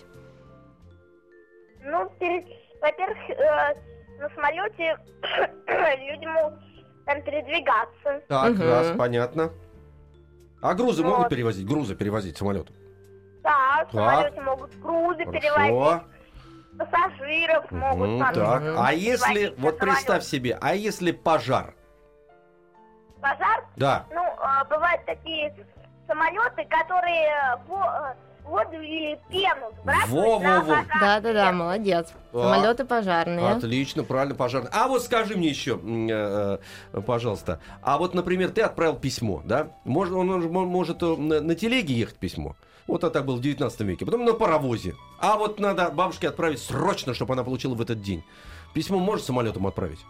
Ну, 1.83 2.09
перед- 2.18 2.46
во-первых, 2.81 3.18
э, 3.31 3.74
на 4.20 4.29
самолете 4.31 4.96
люди 6.11 6.27
могут 6.27 6.55
там 7.07 7.22
передвигаться. 7.22 8.22
Так, 8.29 8.50
Мгм. 8.53 8.62
раз, 8.62 8.92
понятно. 8.96 9.50
А 10.62 10.74
грузы 10.74 11.03
Вот. 11.03 11.11
могут 11.11 11.29
перевозить? 11.29 11.66
Грузы 11.66 11.94
перевозить 11.94 12.37
самолет. 12.37 12.68
Да, 13.42 13.85
в 13.90 13.92
самолете 13.94 14.40
могут 14.40 14.74
грузы 14.81 15.24
перевозить, 15.27 15.53
Хорошо. 15.53 16.03
Пассажиров 16.78 17.70
могут 17.70 18.18
там 18.20 18.34
так. 18.34 18.62
А 18.78 18.92
если, 18.92 19.54
вот 19.58 19.78
представь 19.78 20.24
себе, 20.24 20.58
а 20.60 20.74
если 20.74 21.12
пожар? 21.12 21.74
Пожар, 23.20 23.64
Да. 23.76 24.04
ну, 24.12 24.20
э, 24.22 24.64
бывают 24.68 25.04
такие 25.06 25.54
самолеты, 26.06 26.66
которые 26.68 27.26
э, 27.28 27.56
во- 27.66 28.14
э, 28.44 28.46
воду 28.46 28.78
или 28.82 29.18
пену 29.30 29.72
сбрасывают 29.80 30.42
на 30.42 30.60
Во-во-во. 30.60 30.74
пожар. 30.82 31.00
Да-да-да, 31.00 31.52
молодец. 31.52 32.08
Так. 32.32 32.42
Самолеты 32.42 32.84
пожарные. 32.84 33.48
Отлично, 33.52 34.04
правильно, 34.04 34.34
пожарный. 34.34 34.68
А 34.74 34.88
вот 34.88 35.02
скажи 35.02 35.37
мне 35.38 35.48
еще, 35.48 35.80
э, 35.82 36.58
э, 36.92 37.00
пожалуйста, 37.00 37.60
а 37.80 37.96
вот, 37.96 38.12
например, 38.14 38.50
ты 38.50 38.60
отправил 38.60 38.96
письмо, 38.96 39.40
да? 39.46 39.68
Может, 39.84 40.12
он, 40.14 40.28
он 40.30 40.42
мо- 40.52 40.66
может 40.66 41.02
э, 41.02 41.06
на 41.16 41.54
телеге 41.54 41.94
ехать 41.94 42.16
письмо? 42.18 42.56
Вот 42.87 43.03
это 43.03 43.11
так 43.11 43.25
было 43.25 43.37
в 43.37 43.40
19 43.40 43.81
веке. 43.81 44.05
Потом 44.05 44.25
на 44.25 44.35
паровозе. 44.35 44.94
А 45.18 45.37
вот 45.37 45.59
надо 45.59 45.90
бабушке 45.90 46.29
отправить 46.29 46.61
срочно, 46.61 47.14
чтобы 47.14 47.33
она 47.35 47.42
получила 47.44 47.75
в 47.75 47.81
этот 47.81 48.03
день. 48.03 48.23
Письмо 48.75 48.99
может 48.99 49.25
самолетом 49.25 49.66
отправить? 49.66 50.01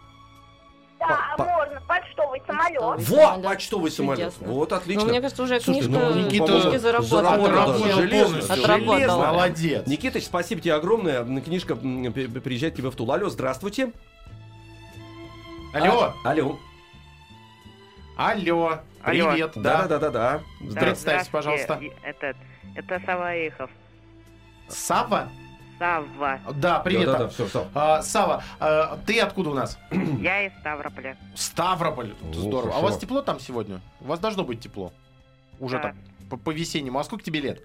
Да, 0.99 1.35
По- 1.37 1.43
можно, 1.45 1.81
почтовый 1.87 2.41
самолет. 2.47 2.81
Во, 2.81 2.97
самолет. 2.97 3.45
почтовый 3.45 3.91
самолет. 3.91 4.33
Чудесно. 4.33 4.47
Вот, 4.53 4.71
Ну, 4.71 4.75
отлично. 4.77 5.05
мне 5.05 5.21
кажется, 5.21 5.43
уже 5.43 5.59
Слушайте, 5.61 5.87
книжка 5.89 6.05
ну, 6.09 6.19
Никита 6.19 6.45
книжки 6.47 6.77
заработала. 6.77 7.21
заработала, 7.23 7.49
Работал 7.51 7.91
железно, 7.91 8.27
полностью. 8.39 8.63
Отработала. 8.63 9.25
Молодец. 9.27 9.87
Никитыч, 9.87 10.25
спасибо 10.25 10.61
тебе 10.61 10.73
огромное. 10.73 11.23
Книжка 11.41 11.75
приезжает 11.75 12.73
к 12.73 12.77
тебе 12.77 12.89
в 12.89 12.95
Тулу. 12.95 13.11
Алло, 13.13 13.29
здравствуйте. 13.29 13.91
Алло, 15.73 16.13
А, 16.23 16.29
алло. 16.31 16.57
алло, 18.17 18.79
привет, 19.03 19.51
Да, 19.55 19.81
да. 19.83 19.87
да, 19.87 19.87
да, 19.87 19.99
да, 19.99 20.09
да. 20.09 20.09
Да, 20.09 20.41
Здравствуйте. 20.69 20.79
Представься, 20.85 21.31
пожалуйста. 21.31 21.73
И- 21.81 21.91
Это, 22.75 22.95
это 22.95 23.05
Саваихов. 23.05 23.69
Сава? 24.67 25.29
Савва. 25.79 26.39
Да, 26.55 26.79
привет. 26.79 27.05
Да-да-да, 27.05 27.27
всё, 27.29 27.47
Сав. 27.47 27.67
А, 27.75 28.01
Сава, 28.01 28.43
а, 28.59 28.97
ты 29.05 29.19
откуда 29.19 29.49
у 29.49 29.53
нас? 29.53 29.77
Я 29.91 30.45
из 30.47 30.53
Ставрополя. 30.59 31.17
Ставрополь. 31.35 32.13
О, 32.29 32.33
Здорово. 32.33 32.69
А 32.69 32.75
хорошо. 32.75 32.79
у 32.79 32.89
вас 32.89 32.97
тепло 32.97 33.21
там 33.21 33.39
сегодня? 33.39 33.81
У 33.99 34.05
вас 34.05 34.19
должно 34.19 34.43
быть 34.43 34.61
тепло. 34.61 34.93
Уже 35.59 35.77
Да. 35.77 35.81
так, 35.83 35.95
по- 36.29 36.37
по-весеннему. 36.37 36.97
А 36.99 37.03
сколько 37.03 37.23
тебе 37.25 37.41
лет? 37.41 37.61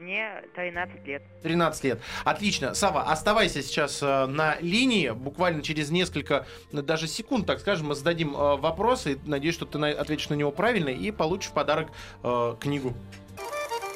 Мне 0.00 0.42
13 0.56 1.06
лет. 1.06 1.22
13 1.42 1.84
лет. 1.84 2.00
Отлично. 2.24 2.74
Сава, 2.74 3.02
оставайся 3.02 3.62
сейчас 3.62 4.02
э, 4.02 4.26
на 4.26 4.56
линии. 4.60 5.10
Буквально 5.10 5.62
через 5.62 5.90
несколько, 5.90 6.46
даже 6.72 7.06
секунд, 7.06 7.46
так 7.46 7.60
скажем, 7.60 7.88
мы 7.88 7.94
зададим 7.94 8.34
э, 8.34 8.56
вопросы. 8.56 9.18
Надеюсь, 9.26 9.54
что 9.54 9.66
ты 9.66 9.78
на- 9.78 9.88
ответишь 9.90 10.28
на 10.30 10.34
него 10.34 10.50
правильно 10.52 10.88
и 10.88 11.10
получишь 11.10 11.50
в 11.50 11.54
подарок 11.54 11.88
э, 12.24 12.56
книгу. 12.58 12.94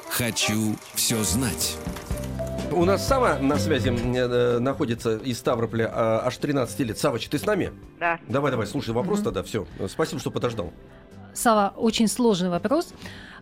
Хочу 0.09 0.75
все 0.93 1.21
знать. 1.23 1.77
У 2.71 2.83
нас 2.85 3.07
Сава 3.07 3.37
на 3.39 3.57
связи 3.57 3.89
э, 3.89 4.59
находится 4.59 5.17
из 5.17 5.37
Ставрополя 5.39 5.85
э, 5.85 5.91
аж 6.25 6.37
13 6.37 6.79
лет. 6.81 6.97
Савыч, 6.97 7.27
ты 7.29 7.37
с 7.37 7.45
нами? 7.45 7.71
Да. 7.99 8.19
Давай, 8.27 8.51
давай, 8.51 8.67
слушай 8.67 8.91
вопрос 8.93 9.19
Мгм. 9.19 9.25
тогда, 9.25 9.43
все. 9.43 9.65
Спасибо, 9.87 10.19
что 10.19 10.31
подождал. 10.31 10.73
Сава, 11.33 11.73
очень 11.75 12.07
сложный 12.07 12.49
вопрос. 12.49 12.93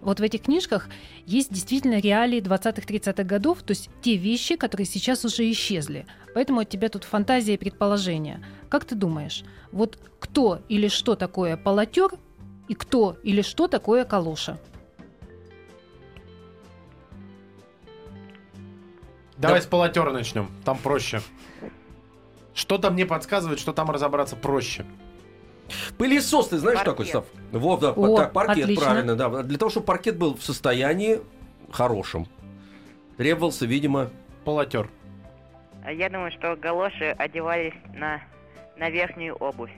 Вот 0.02 0.20
в 0.20 0.24
этих 0.24 0.42
книжках 0.44 0.88
есть 1.26 1.54
действительно 1.54 2.00
реалии 2.00 2.42
20-30-х 2.42 3.24
годов, 3.24 3.64
то 3.64 3.72
есть 3.72 3.90
те 4.02 4.18
вещи, 4.18 4.56
которые 4.56 4.86
сейчас 4.86 5.24
уже 5.24 5.50
исчезли. 5.52 6.06
Поэтому 6.34 6.60
от 6.62 6.70
тебя 6.70 6.90
тут 6.90 7.04
фантазия 7.04 7.54
и 7.54 7.58
предположения. 7.58 8.44
Как 8.70 8.84
ты 8.86 8.96
думаешь, 8.96 9.44
вот 9.72 9.98
кто 10.20 10.60
или 10.70 10.88
что 10.90 11.16
такое 11.16 11.56
полотер 11.56 12.10
и 12.68 12.74
кто 12.74 13.18
или 13.24 13.42
что 13.42 13.68
такое 13.68 14.04
калоша? 14.04 14.60
Давай 19.44 19.60
Да. 19.60 19.66
с 19.66 19.68
полотера 19.70 20.12
начнем. 20.12 20.50
Там 20.66 20.78
проще. 20.78 21.22
Что-то 22.54 22.92
мне 22.92 23.06
подсказывает, 23.06 23.60
что 23.60 23.74
там 23.74 23.90
разобраться 23.92 24.36
проще. 24.36 24.86
Пылесос, 25.98 26.50
ты 26.50 26.58
знаешь 26.58 26.78
Паркет. 26.80 26.94
такой, 26.94 27.06
Сав? 27.08 27.26
Вот, 27.52 27.80
да, 27.80 27.92
О, 27.92 28.18
так, 28.18 28.34
паркет, 28.34 28.64
отлично. 28.64 28.86
правильно, 28.86 29.16
да. 29.16 29.30
Для 29.44 29.58
того, 29.58 29.72
чтобы 29.72 29.86
паркет 29.86 30.18
был 30.18 30.36
в 30.36 30.44
состоянии 30.44 31.22
хорошем, 31.72 32.28
требовался, 33.18 33.66
видимо, 33.66 34.10
Полотер. 34.46 34.90
А 35.86 35.92
Я 35.92 36.10
думаю, 36.10 36.32
что 36.32 36.56
галоши 36.56 37.16
одевались 37.18 37.74
на, 37.94 38.22
на 38.78 38.90
верхнюю 38.90 39.36
обувь. 39.36 39.72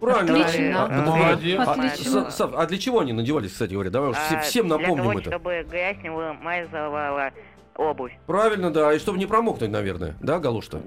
правильно. 0.00 0.44
Отлично. 0.44 0.84
А, 0.84 0.88
Молодец. 1.04 1.60
а, 1.66 1.72
Отлично. 1.72 2.30
С- 2.30 2.36
Сав, 2.36 2.52
а 2.54 2.66
для 2.66 2.78
чего 2.78 3.00
они 3.00 3.12
надевались, 3.12 3.52
кстати 3.52 3.72
говоря? 3.72 3.90
Давай 3.90 4.12
А 4.12 4.40
всем 4.40 4.68
для 4.68 4.78
напомним 4.78 5.04
того, 5.04 5.18
это. 5.20 5.30
чтобы 5.30 5.66
грязь 5.68 5.96
не 6.02 6.10
вымазывала 6.10 7.32
обувь. 7.78 8.12
Правильно, 8.26 8.70
да, 8.70 8.92
и 8.92 8.98
чтобы 8.98 9.18
не 9.18 9.26
промокнуть, 9.26 9.70
наверное, 9.70 10.16
да, 10.20 10.38
галуш-то? 10.38 10.82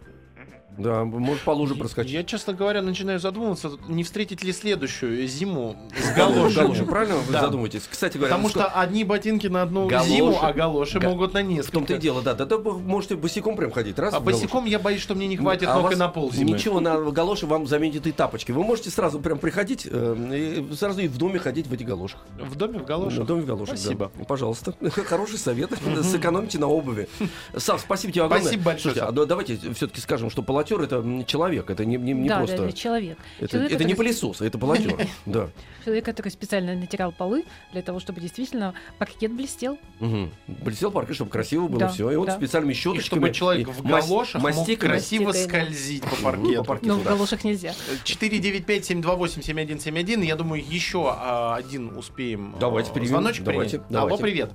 Да, 0.81 1.03
может 1.03 1.43
по 1.43 1.51
луже 1.51 1.75
проскочить. 1.75 2.11
Я, 2.11 2.23
честно 2.23 2.53
говоря, 2.53 2.81
начинаю 2.81 3.19
задумываться, 3.19 3.71
не 3.87 4.03
встретить 4.03 4.43
ли 4.43 4.51
следующую 4.51 5.27
зиму 5.27 5.75
с 5.97 6.15
галошами. 6.15 6.85
правильно 6.85 7.15
вы 7.15 7.31
задумываетесь? 7.31 7.83
Кстати 7.89 8.17
говоря, 8.17 8.35
Потому 8.35 8.47
ну, 8.47 8.49
что 8.49 8.65
одни 8.67 9.03
ботинки 9.03 9.47
на 9.47 9.63
одну 9.63 9.89
зиму, 10.03 10.39
а 10.41 10.53
галоши 10.53 10.99
Га- 10.99 11.09
могут 11.09 11.33
на 11.33 11.41
в 11.41 11.47
несколько. 11.47 11.73
том-то 11.73 11.93
и 11.95 11.97
дело, 11.97 12.21
да. 12.21 12.33
Да, 12.33 12.57
можете 12.57 13.15
босиком 13.15 13.55
прям 13.55 13.71
ходить. 13.71 13.97
А 13.97 14.19
в 14.19 14.23
босиком 14.23 14.65
я 14.65 14.79
боюсь, 14.79 15.01
что 15.01 15.15
мне 15.15 15.27
не 15.27 15.37
хватит 15.37 15.67
А 15.67 15.79
ног 15.79 15.91
и 15.91 15.95
на 15.95 16.07
пол 16.07 16.31
зимы. 16.31 16.51
Ничего, 16.51 16.79
на 16.79 16.99
галоши 17.11 17.45
вам 17.45 17.67
заменят 17.67 18.07
и 18.07 18.11
тапочки. 18.11 18.51
Вы 18.51 18.63
можете 18.63 18.89
сразу 18.89 19.19
прям 19.19 19.37
приходить 19.37 19.87
э, 19.89 20.63
сразу 20.77 21.01
и 21.01 21.07
в 21.07 21.17
доме 21.17 21.39
ходить 21.39 21.67
в 21.67 21.73
этих 21.73 21.87
галошах. 21.87 22.19
В 22.37 22.55
доме 22.55 22.79
в 22.79 22.85
галошах? 22.85 23.23
В 23.23 23.25
доме 23.25 23.41
в 23.41 23.45
галошах. 23.45 23.77
Спасибо. 23.77 24.11
Пожалуйста. 24.27 24.73
Хороший 25.05 25.37
совет. 25.37 25.71
Сэкономьте 26.03 26.59
на 26.59 26.67
обуви. 26.67 27.07
Сав, 27.55 27.81
спасибо 27.81 28.13
тебе 28.13 28.23
огромное. 28.23 28.43
Спасибо 28.43 28.63
большое, 28.63 28.95
а 29.01 29.11
давайте 29.11 29.57
все-таки 29.73 30.01
скажем, 30.01 30.29
что 30.29 30.41
полотер 30.71 30.99
это 30.99 31.23
человек, 31.25 31.69
это 31.69 31.85
не, 31.85 31.97
не- 31.97 32.13
не 32.13 32.29
да, 32.29 32.37
просто... 32.37 32.57
да, 32.57 32.65
это 32.65 32.73
человек. 32.77 33.17
Это, 33.39 33.49
Человек, 33.49 33.71
это 33.71 33.83
не 33.83 33.91
который- 33.93 34.05
пылесос, 34.07 34.41
это 34.41 34.57
полотер. 34.57 35.07
Да. 35.25 35.49
Человек, 35.83 36.05
который 36.05 36.29
специально 36.29 36.75
натирал 36.75 37.11
полы 37.11 37.43
для 37.73 37.81
того, 37.81 37.99
чтобы 37.99 38.21
действительно 38.21 38.73
паркет 38.99 39.33
блестел. 39.33 39.77
Мгм. 39.99 40.31
Блестел 40.47 40.91
паркет, 40.91 41.15
чтобы 41.15 41.31
красиво 41.31 41.67
было 41.67 41.79
Да, 41.79 41.87
все. 41.89 42.11
И 42.11 42.15
он 42.15 42.25
да. 42.27 42.35
специальными 42.35 42.73
И 42.73 42.75
щеточками... 42.75 43.19
чтобы 43.19 43.31
человек 43.31 43.67
в 43.69 43.83
мас- 43.83 44.07
галошах 44.07 44.41
мог 44.41 44.51
мастиками- 44.55 44.87
красиво 44.89 45.23
Мастикой, 45.25 45.59
да. 45.59 45.65
скользить 45.65 46.03
по 46.03 46.15
паркету. 46.23 46.55
по 46.57 46.63
паркету. 46.63 46.87
Но 46.93 46.99
в 46.99 47.03
да. 47.03 47.09
галошах 47.11 47.43
нельзя. 47.43 47.73
495-728-7171. 48.05 50.23
Я 50.25 50.35
думаю, 50.35 50.63
еще 50.65 51.05
а, 51.09 51.55
один 51.55 51.97
успеем. 51.97 52.55
Давайте 52.59 52.91
примем. 52.91 53.07
Звоночек 53.09 53.43
Давайте, 53.43 53.79
принять. 53.79 53.95
Алло, 53.95 54.09
давайте. 54.17 54.23
привет. 54.23 54.51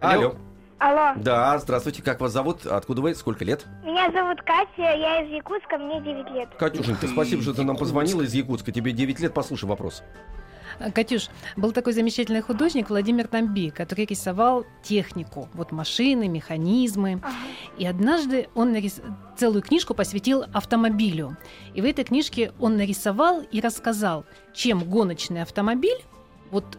Алло. 0.00 0.28
Алло, 0.28 0.34
Да, 0.78 1.58
здравствуйте, 1.58 2.02
как 2.02 2.20
вас 2.20 2.32
зовут? 2.32 2.66
Откуда 2.66 3.00
вы? 3.02 3.14
Сколько 3.14 3.44
лет? 3.44 3.64
меня 3.82 4.10
зовут 4.12 4.42
Катя, 4.42 4.94
я 4.94 5.22
из 5.24 5.30
Якутска, 5.30 5.78
мне 5.78 6.00
9 6.00 6.30
лет. 6.32 6.48
Катюшенька, 6.58 7.08
спасибо, 7.08 7.42
что 7.42 7.54
ты 7.54 7.62
нам 7.62 7.76
позвонила 7.76 8.22
из 8.22 8.34
Якутска. 8.34 8.72
Тебе 8.72 8.92
9 8.92 9.20
лет, 9.20 9.32
послушай 9.32 9.64
вопрос. 9.64 10.02
А, 10.78 10.90
Катюш, 10.90 11.30
был 11.56 11.72
такой 11.72 11.94
замечательный 11.94 12.42
художник 12.42 12.90
Владимир 12.90 13.26
Тамби, 13.26 13.70
который 13.70 14.04
рисовал 14.04 14.66
технику, 14.82 15.48
вот 15.54 15.72
машины, 15.72 16.28
механизмы. 16.28 17.22
И 17.78 17.86
однажды 17.86 18.48
он 18.54 18.74
нарис- 18.74 19.02
целую 19.38 19.62
книжку 19.62 19.94
посвятил 19.94 20.44
автомобилю. 20.52 21.36
И 21.74 21.80
в 21.80 21.84
этой 21.86 22.04
книжке 22.04 22.52
он 22.60 22.76
нарисовал 22.76 23.40
и 23.40 23.60
рассказал, 23.60 24.26
чем 24.52 24.84
гоночный 24.84 25.40
автомобиль 25.42 26.04
вот, 26.50 26.78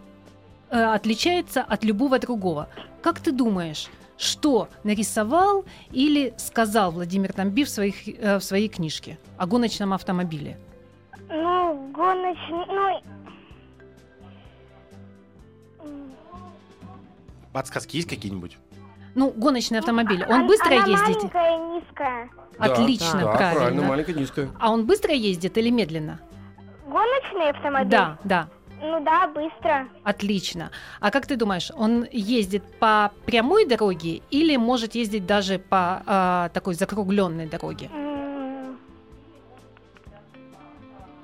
отличается 0.69 1.61
от 1.61 1.83
любого 1.83 2.19
другого. 2.19 2.69
Как 3.01 3.19
ты 3.19 3.31
думаешь, 3.31 3.87
что 4.17 4.67
нарисовал 4.83 5.65
или 5.91 6.33
сказал 6.37 6.91
Владимир 6.91 7.33
Тамби 7.33 7.63
в, 7.63 7.69
своих, 7.69 8.07
э, 8.07 8.37
в 8.39 8.43
своей 8.43 8.67
книжке 8.67 9.17
о 9.37 9.45
гоночном 9.45 9.93
автомобиле? 9.93 10.57
Ну, 11.29 11.91
гоночный, 11.93 12.65
ну... 12.67 13.01
Подсказки 17.53 17.97
есть 17.97 18.09
какие-нибудь? 18.09 18.57
Ну, 19.15 19.31
гоночный 19.35 19.79
автомобиль. 19.79 20.23
а- 20.23 20.29
Он 20.33 20.47
быстро 20.47 20.67
она 20.75 20.85
ездит? 20.85 21.15
маленькая 21.33 21.55
и 21.55 21.59
низкая. 21.79 22.29
Отлично, 22.59 23.19
да, 23.21 23.31
правильно. 23.31 23.59
правильно, 23.59 23.81
маленькая, 23.83 24.13
низкая. 24.13 24.49
А 24.59 24.71
он 24.71 24.85
быстро 24.85 25.13
ездит 25.13 25.57
или 25.57 25.69
медленно? 25.69 26.19
Гоночный 26.87 27.49
автомобиль? 27.51 27.89
Да, 27.91 28.17
да. 28.23 28.47
Ну 28.81 29.03
да, 29.03 29.27
быстро. 29.27 29.87
Отлично. 30.03 30.69
А 30.99 31.09
как 31.11 31.25
ты 31.25 31.35
думаешь, 31.35 31.71
он 31.75 32.05
ездит 32.11 32.63
по 32.79 33.11
прямой 33.25 33.65
дороге 33.65 34.21
или 34.29 34.55
может 34.55 34.95
ездить 34.95 35.25
даже 35.25 35.57
по 35.59 36.03
а, 36.05 36.49
такой 36.49 36.75
закругленной 36.75 37.47
дороге? 37.47 37.89
М, 37.93 38.77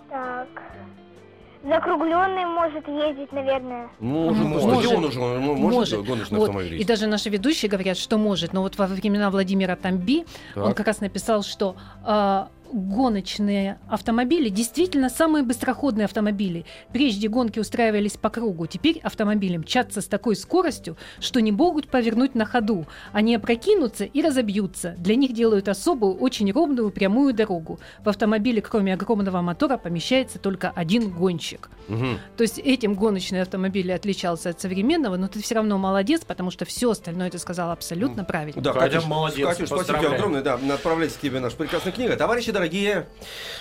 Так. 0.10 0.48
Закругленный 1.66 2.46
может 2.46 2.86
ездить, 2.90 3.32
наверное. 3.32 3.88
Уже 4.02 4.44
Может. 4.44 4.46
может. 4.46 4.70
Стадион 4.82 5.06
уже 5.06 5.20
может, 5.20 5.60
Может. 5.74 6.06
гоночный 6.06 6.40
Вот. 6.40 6.50
автомобиль 6.50 6.82
И 6.82 6.84
даже 6.84 7.08
наши 7.08 7.30
ведущие 7.30 7.70
говорят, 7.70 7.98
что 7.98 8.18
может. 8.18 8.52
Но 8.52 8.64
вот 8.64 8.78
во 8.78 8.86
времена 8.86 9.30
Владимира 9.32 9.78
Тамби 9.78 10.26
он 10.58 10.70
Так. 10.70 10.78
как 10.78 10.88
раз 10.88 11.00
написал, 11.00 11.42
что 11.42 11.78
а, 12.04 12.50
гоночные 12.74 13.78
автомобили 13.88 14.50
действительно 14.50 15.10
самые 15.10 15.44
быстроходные 15.44 16.06
автомобили. 16.06 16.66
Прежде 16.92 17.28
гонки 17.28 17.60
устраивались 17.60 18.18
по 18.18 18.30
кругу, 18.30 18.66
теперь 18.68 19.00
автомобили 19.04 19.58
мчатся 19.58 20.02
с 20.02 20.08
такой 20.08 20.36
скоростью, 20.36 20.98
что 21.20 21.40
не 21.40 21.52
могут 21.52 21.88
повернуть 21.88 22.36
на 22.36 22.46
ходу. 22.46 22.86
Они 23.12 23.36
опрокинутся 23.36 24.06
и 24.06 24.22
разобьются. 24.22 24.96
Для 24.98 25.16
них 25.16 25.34
делают 25.34 25.70
особую, 25.70 26.16
очень 26.16 26.52
ровную 26.52 26.90
прямую 26.90 27.34
дорогу. 27.34 27.80
В 28.04 28.10
автомобиле, 28.10 28.62
кроме 28.62 28.94
огромного 28.94 29.42
мотора, 29.42 29.78
помещается 29.78 30.40
только 30.40 30.72
один 30.76 31.10
гонщик. 31.12 31.70
Мгм. 31.88 32.20
То 32.38 32.42
есть 32.44 32.60
этим 32.60 32.96
гоночный 32.96 33.42
автомобиль 33.42 33.92
отличался 33.94 34.50
от 34.50 34.60
современного, 34.60 35.18
но 35.18 35.28
ты 35.28 35.42
все 35.42 35.56
равно 35.56 35.78
молодец, 35.78 36.22
потому 36.26 36.52
что 36.52 36.66
все 36.66 36.92
остальное 36.92 37.30
ты 37.30 37.38
сказал 37.38 37.72
абсолютно 37.72 38.24
правильно. 38.24 38.62
Да, 38.62 38.74
Катя, 38.74 38.96
Катюш, 38.96 39.06
молодец, 39.06 39.48
Катюш, 39.48 39.68
спасибо 39.68 40.00
тебе 40.00 40.08
огромное. 40.16 40.42
Да, 40.42 40.60
отправляйте 40.74 41.16
тебе 41.22 41.40
наша 41.40 41.56
прекрасная 41.56 41.94
книга. 41.94 42.16
Товарищи 42.16 42.52
дорогие, 42.52 42.63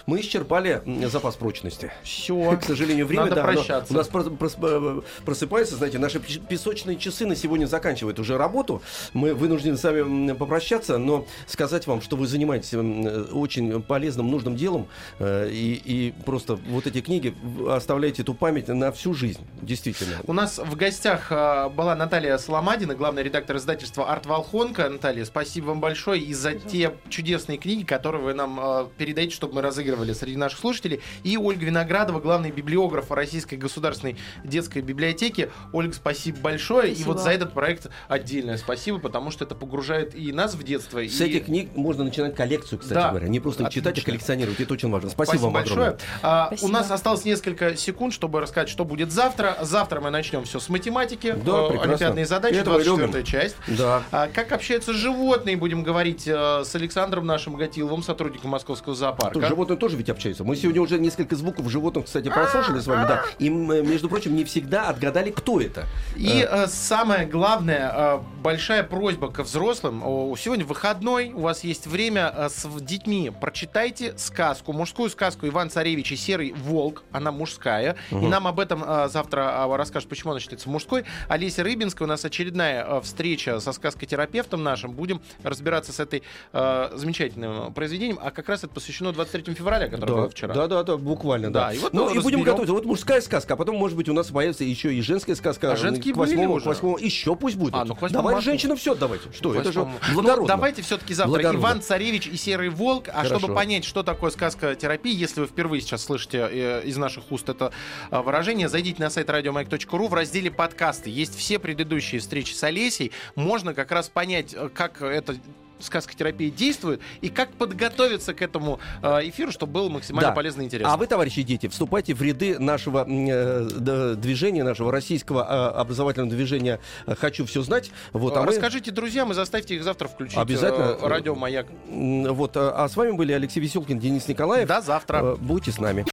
мы 0.07 0.21
исчерпали 0.21 0.83
запас 1.09 1.37
прочности. 1.37 1.93
Все. 2.03 2.57
К 2.61 2.65
сожалению, 2.65 3.07
время 3.07 3.25
Надо 3.25 3.37
да, 3.37 3.43
прощаться. 3.45 3.93
у 3.93 3.97
нас 3.97 4.09
э, 4.13 5.01
просыпается, 5.25 5.77
знаете, 5.77 5.99
наши 5.99 6.21
песочные 6.21 6.97
часы 6.97 7.27
на 7.27 7.37
сегодня 7.37 7.67
заканчивают 7.67 8.19
уже 8.19 8.37
работу. 8.37 8.83
Мы 9.13 9.35
вынуждены 9.35 9.77
с 9.77 9.85
вами 9.85 10.33
попрощаться, 10.33 10.99
но 10.99 11.27
сказать 11.47 11.87
вам, 11.87 12.03
что 12.03 12.17
вы 12.17 12.27
занимаетесь 12.27 12.73
э, 12.73 13.23
очень 13.33 13.83
полезным, 13.83 14.31
нужным 14.31 14.57
делом, 14.57 14.89
э, 15.19 15.49
и, 15.51 15.75
и 15.85 16.15
просто 16.25 16.57
вот 16.57 16.87
эти 16.87 17.01
книги 17.01 17.35
оставляете 17.69 18.23
эту 18.23 18.35
память 18.35 18.69
на 18.69 18.93
всю 18.93 19.15
жизнь, 19.15 19.41
действительно. 19.61 20.17
У 20.27 20.33
нас 20.33 20.59
в 20.59 20.77
гостях 20.77 21.31
была 21.31 21.95
Наталья 21.95 22.39
Соломадина, 22.39 22.95
главный 22.95 23.23
редактор 23.23 23.57
издательства 23.57 24.11
«Арт 24.11 24.27
Волхонка». 24.27 24.89
Наталья, 24.89 25.25
спасибо 25.25 25.67
вам 25.67 25.81
большое 25.81 26.21
и 26.21 26.35
за 26.35 26.55
те 26.55 26.95
чудесные 27.09 27.59
книги, 27.59 27.85
которые 27.85 28.23
вы 28.23 28.35
нам 28.35 28.89
передайте, 28.97 29.35
чтобы 29.35 29.55
мы 29.55 29.63
разыгрывали 29.63 30.13
среди 30.13 30.37
наших 30.37 30.59
слушателей. 30.61 31.01
И 31.23 31.37
Ольга 31.37 31.65
Виноградова, 31.67 32.21
главный 32.21 32.51
библиограф 32.51 33.11
Российской 33.11 33.57
государственной 33.57 34.17
детской 34.45 34.83
библиотеки. 34.83 35.51
Ольга, 35.73 35.93
спасибо 35.95 36.39
большое. 36.41 36.91
И 36.91 36.95
Спасибо. 36.95 37.09
вот 37.13 37.21
за 37.21 37.31
этот 37.31 37.53
проект 37.53 37.89
отдельное 38.09 38.57
спасибо, 38.57 38.99
потому 38.99 39.31
что 39.31 39.45
это 39.45 39.55
погружает 39.55 40.15
и 40.15 40.33
нас 40.33 40.55
в 40.55 40.63
детство. 40.63 40.99
С 41.03 41.21
и... 41.21 41.25
этих 41.25 41.47
книг 41.47 41.71
можно 41.75 42.05
начинать 42.05 42.35
коллекцию, 42.35 42.79
кстати 42.79 42.95
Да. 42.95 43.09
говоря. 43.11 43.29
Не 43.29 43.41
просто 43.41 43.65
их 43.65 43.71
читать, 43.71 43.87
а 43.87 43.91
Отлично. 43.91 44.13
коллекционировать. 44.13 44.61
Это 44.61 44.73
очень 44.75 44.91
важно. 44.91 45.11
Спасибо, 45.11 45.43
вам 45.43 45.53
большое. 45.53 45.75
огромное. 45.81 45.99
А, 46.23 46.47
Спасибо. 46.49 46.69
У 46.69 46.73
нас 46.73 46.91
осталось 46.91 47.25
несколько 47.25 47.77
секунд, 47.77 48.13
чтобы 48.13 48.41
рассказать, 48.41 48.69
что 48.69 48.85
будет 48.85 49.11
завтра. 49.13 49.59
Завтра 49.63 50.01
мы 50.01 50.11
начнем 50.11 50.45
все 50.45 50.59
с 50.61 50.69
математики. 50.69 51.33
Да, 51.45 51.53
Э, 51.63 51.69
прекрасно. 51.69 51.91
Олимпиадные 51.93 52.27
задачи, 52.27 52.55
Это 52.57 52.71
мы 52.71 52.83
24 52.83 53.07
любим. 53.09 53.25
часть. 53.25 53.57
Да. 53.69 54.03
А, 54.11 54.29
как 54.29 54.53
общаются 54.53 54.93
животные, 54.93 55.57
будем 55.57 55.83
говорить 55.83 56.27
э, 56.27 56.65
с 56.65 56.75
Александром 56.75 57.27
нашим 57.27 57.55
Гатиловым, 57.55 58.03
сотрудником 58.03 58.51
Московского 58.51 58.82
зоопарка. 58.87 59.35
Тут 59.35 59.49
животные 59.49 59.77
тоже 59.77 59.97
ведь 59.97 60.11
общаются. 60.11 60.45
Мы 60.45 60.57
сегодня 60.57 60.81
уже 60.83 60.99
несколько 60.99 61.37
звуков 61.37 61.69
животных, 61.71 62.07
кстати, 62.07 62.29
прослушали 62.29 62.81
с 62.81 62.87
вами, 62.87 63.07
да. 63.07 63.25
И, 63.39 63.49
э, 63.49 63.51
между 63.51 64.09
прочим, 64.09 64.35
не 64.37 64.45
всегда 64.45 64.89
отгадали, 64.89 65.31
кто 65.31 65.61
это. 65.61 65.87
И 66.17 66.47
э, 66.49 66.67
самое 66.67 67.27
главное, 67.27 67.93
э, 67.95 68.21
большая 68.43 68.83
просьба 68.83 69.31
ко 69.31 69.43
взрослым. 69.43 70.03
О, 70.05 70.35
сегодня 70.37 70.65
выходной, 70.65 71.33
у 71.33 71.41
вас 71.41 71.65
есть 71.65 71.87
время 71.87 72.33
э, 72.35 72.49
с 72.49 72.69
детьми. 72.81 73.31
Прочитайте 73.41 74.15
сказку, 74.19 74.73
мужскую 74.73 75.11
сказку 75.11 75.47
Иван 75.47 75.71
Царевич 75.71 76.13
и 76.13 76.17
Серый 76.17 76.53
Волк. 76.53 77.05
Она 77.13 77.33
мужская. 77.33 77.97
И 78.11 78.15
нам 78.15 78.47
об 78.47 78.61
этом 78.61 78.83
э, 78.85 79.09
завтра 79.09 79.67
э, 79.69 79.77
расскажет, 79.77 80.09
почему 80.09 80.33
она 80.33 80.41
считается 80.41 80.69
мужской. 80.69 81.05
Олеся 81.29 81.63
Рыбинская. 81.63 82.07
У 82.07 82.09
нас 82.09 82.25
очередная 82.25 82.85
э, 82.85 83.01
встреча 83.03 83.61
со 83.61 83.73
сказкотерапевтом 83.73 84.63
нашим. 84.63 84.93
Будем 84.93 85.21
разбираться 85.43 85.93
с 85.93 86.01
этой 86.01 86.23
э, 86.53 86.91
замечательным 86.95 87.73
произведением. 87.73 88.19
А 88.23 88.31
как 88.31 88.49
раз 88.49 88.62
это 88.65 88.75
посвящено 88.75 89.13
23 89.13 89.55
февраля, 89.55 89.87
которое 89.89 90.07
Да, 90.07 90.15
было 90.15 90.31
вчера. 90.31 90.55
да, 90.55 90.67
да, 90.69 90.83
да, 90.83 90.97
буквально, 90.97 91.53
да. 91.53 91.69
Да, 91.69 91.73
и 91.75 91.79
вот 91.79 91.93
ну 91.93 92.05
и 92.11 92.15
будем 92.15 92.19
разберем. 92.19 92.45
готовиться. 92.45 92.73
Вот 92.75 92.85
мужская 92.85 93.21
сказка, 93.21 93.55
а 93.55 93.57
потом, 93.57 93.77
может 93.77 93.97
быть, 93.97 94.09
у 94.09 94.13
нас 94.13 94.29
появится 94.29 94.65
еще 94.65 94.95
и 94.95 95.01
женская 95.03 95.35
сказка. 95.35 95.73
А 95.73 95.77
женские 95.77 96.15
к 96.15 96.17
восьмому, 96.17 96.61
к 96.61 96.67
восьмому. 96.67 96.99
Еще 96.99 97.35
пусть 97.37 97.57
будет. 97.57 97.75
А, 97.75 97.85
ну, 97.85 97.95
к 97.95 98.03
восьмому 98.03 98.23
Давай 98.23 98.35
марта. 98.35 98.45
женщинам 98.51 98.77
все 98.77 98.95
давайте. 98.95 99.31
Что, 99.33 99.55
это 99.55 99.73
же 99.73 99.81
Восьмому. 99.81 99.99
благородно. 100.15 100.43
Ну, 100.43 100.47
давайте 100.49 100.83
все-таки 100.83 101.15
завтра 101.15 101.31
Благородно. 101.33 101.61
Иван 101.61 101.83
Царевич 101.83 102.27
и 102.27 102.37
Серый 102.37 102.69
Волк. 102.69 103.09
А 103.09 103.13
Хорошо. 103.25 103.39
чтобы 103.39 103.55
понять, 103.55 103.85
что 103.85 104.03
такое 104.03 104.31
сказка 104.31 104.75
терапии, 104.75 105.15
если 105.15 105.41
вы 105.41 105.47
впервые 105.47 105.81
сейчас 105.81 106.05
слышите 106.05 106.49
э, 106.51 106.83
из 106.85 106.97
наших 106.97 107.31
уст 107.33 107.49
это 107.49 107.73
э, 108.11 108.21
выражение, 108.21 108.69
зайдите 108.69 109.03
на 109.03 109.11
сайт 109.11 109.29
радиомаяк.ру 109.31 110.09
в 110.09 110.15
разделе 110.15 110.51
подкасты. 110.51 111.11
Есть 111.11 111.37
все 111.39 111.59
предыдущие 111.59 112.21
встречи 112.21 112.53
с 112.55 112.63
Олесей. 112.65 113.13
Можно 113.37 113.75
как 113.75 113.91
раз 113.93 114.09
понять, 114.09 114.55
э, 114.55 114.69
как 114.73 115.03
это 115.03 115.37
сказкотерапия 115.85 116.51
действует 116.51 117.01
и 117.21 117.29
как 117.29 117.53
подготовиться 117.53 118.35
к 118.35 118.43
этому 118.43 118.81
э, 119.03 119.29
эфиру, 119.29 119.53
чтобы 119.53 119.73
было 119.73 119.89
максимально 119.89 120.31
Да. 120.31 120.35
полезно 120.35 120.63
и 120.63 120.65
интересно. 120.65 120.93
А 120.93 120.97
вы, 120.97 121.07
товарищи 121.07 121.43
дети, 121.43 121.69
вступайте 121.69 122.15
в 122.15 122.23
ряды 122.23 122.59
нашего 122.59 123.07
э, 123.09 124.15
движения, 124.17 124.65
нашего 124.65 124.91
российского 124.93 125.43
э, 125.43 125.79
образовательного 125.79 126.31
движения 126.31 126.81
«Хочу 127.19 127.47
все 127.47 127.63
знать». 127.63 127.91
Вот, 128.13 128.37
а 128.37 128.41
мы- 128.43 128.49
Расскажите 128.49 128.91
друзьям 128.91 129.31
и 129.33 129.35
заставьте 129.35 129.75
их 129.77 129.85
завтра 129.85 130.09
включить 130.09 130.37
Обязательно. 130.39 130.97
э, 131.01 131.07
радио 131.07 131.35
Маяк. 131.35 131.67
Вот, 131.89 132.57
а 132.57 132.73
а 132.85 132.89
с 132.89 132.97
вами 132.97 133.13
были 133.13 133.33
Алексей 133.33 133.61
Веселкин, 133.61 133.99
Денис 133.99 134.27
Николаев. 134.29 134.67
До 134.69 134.81
завтра. 134.81 135.37
Будьте 135.37 135.73
с 135.73 135.79
нами. 135.79 136.05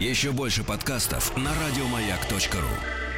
Еще 0.00 0.32
больше 0.32 0.64
подкастов 0.64 1.36
на 1.36 1.50
радиомаяк.ру. 1.66 3.13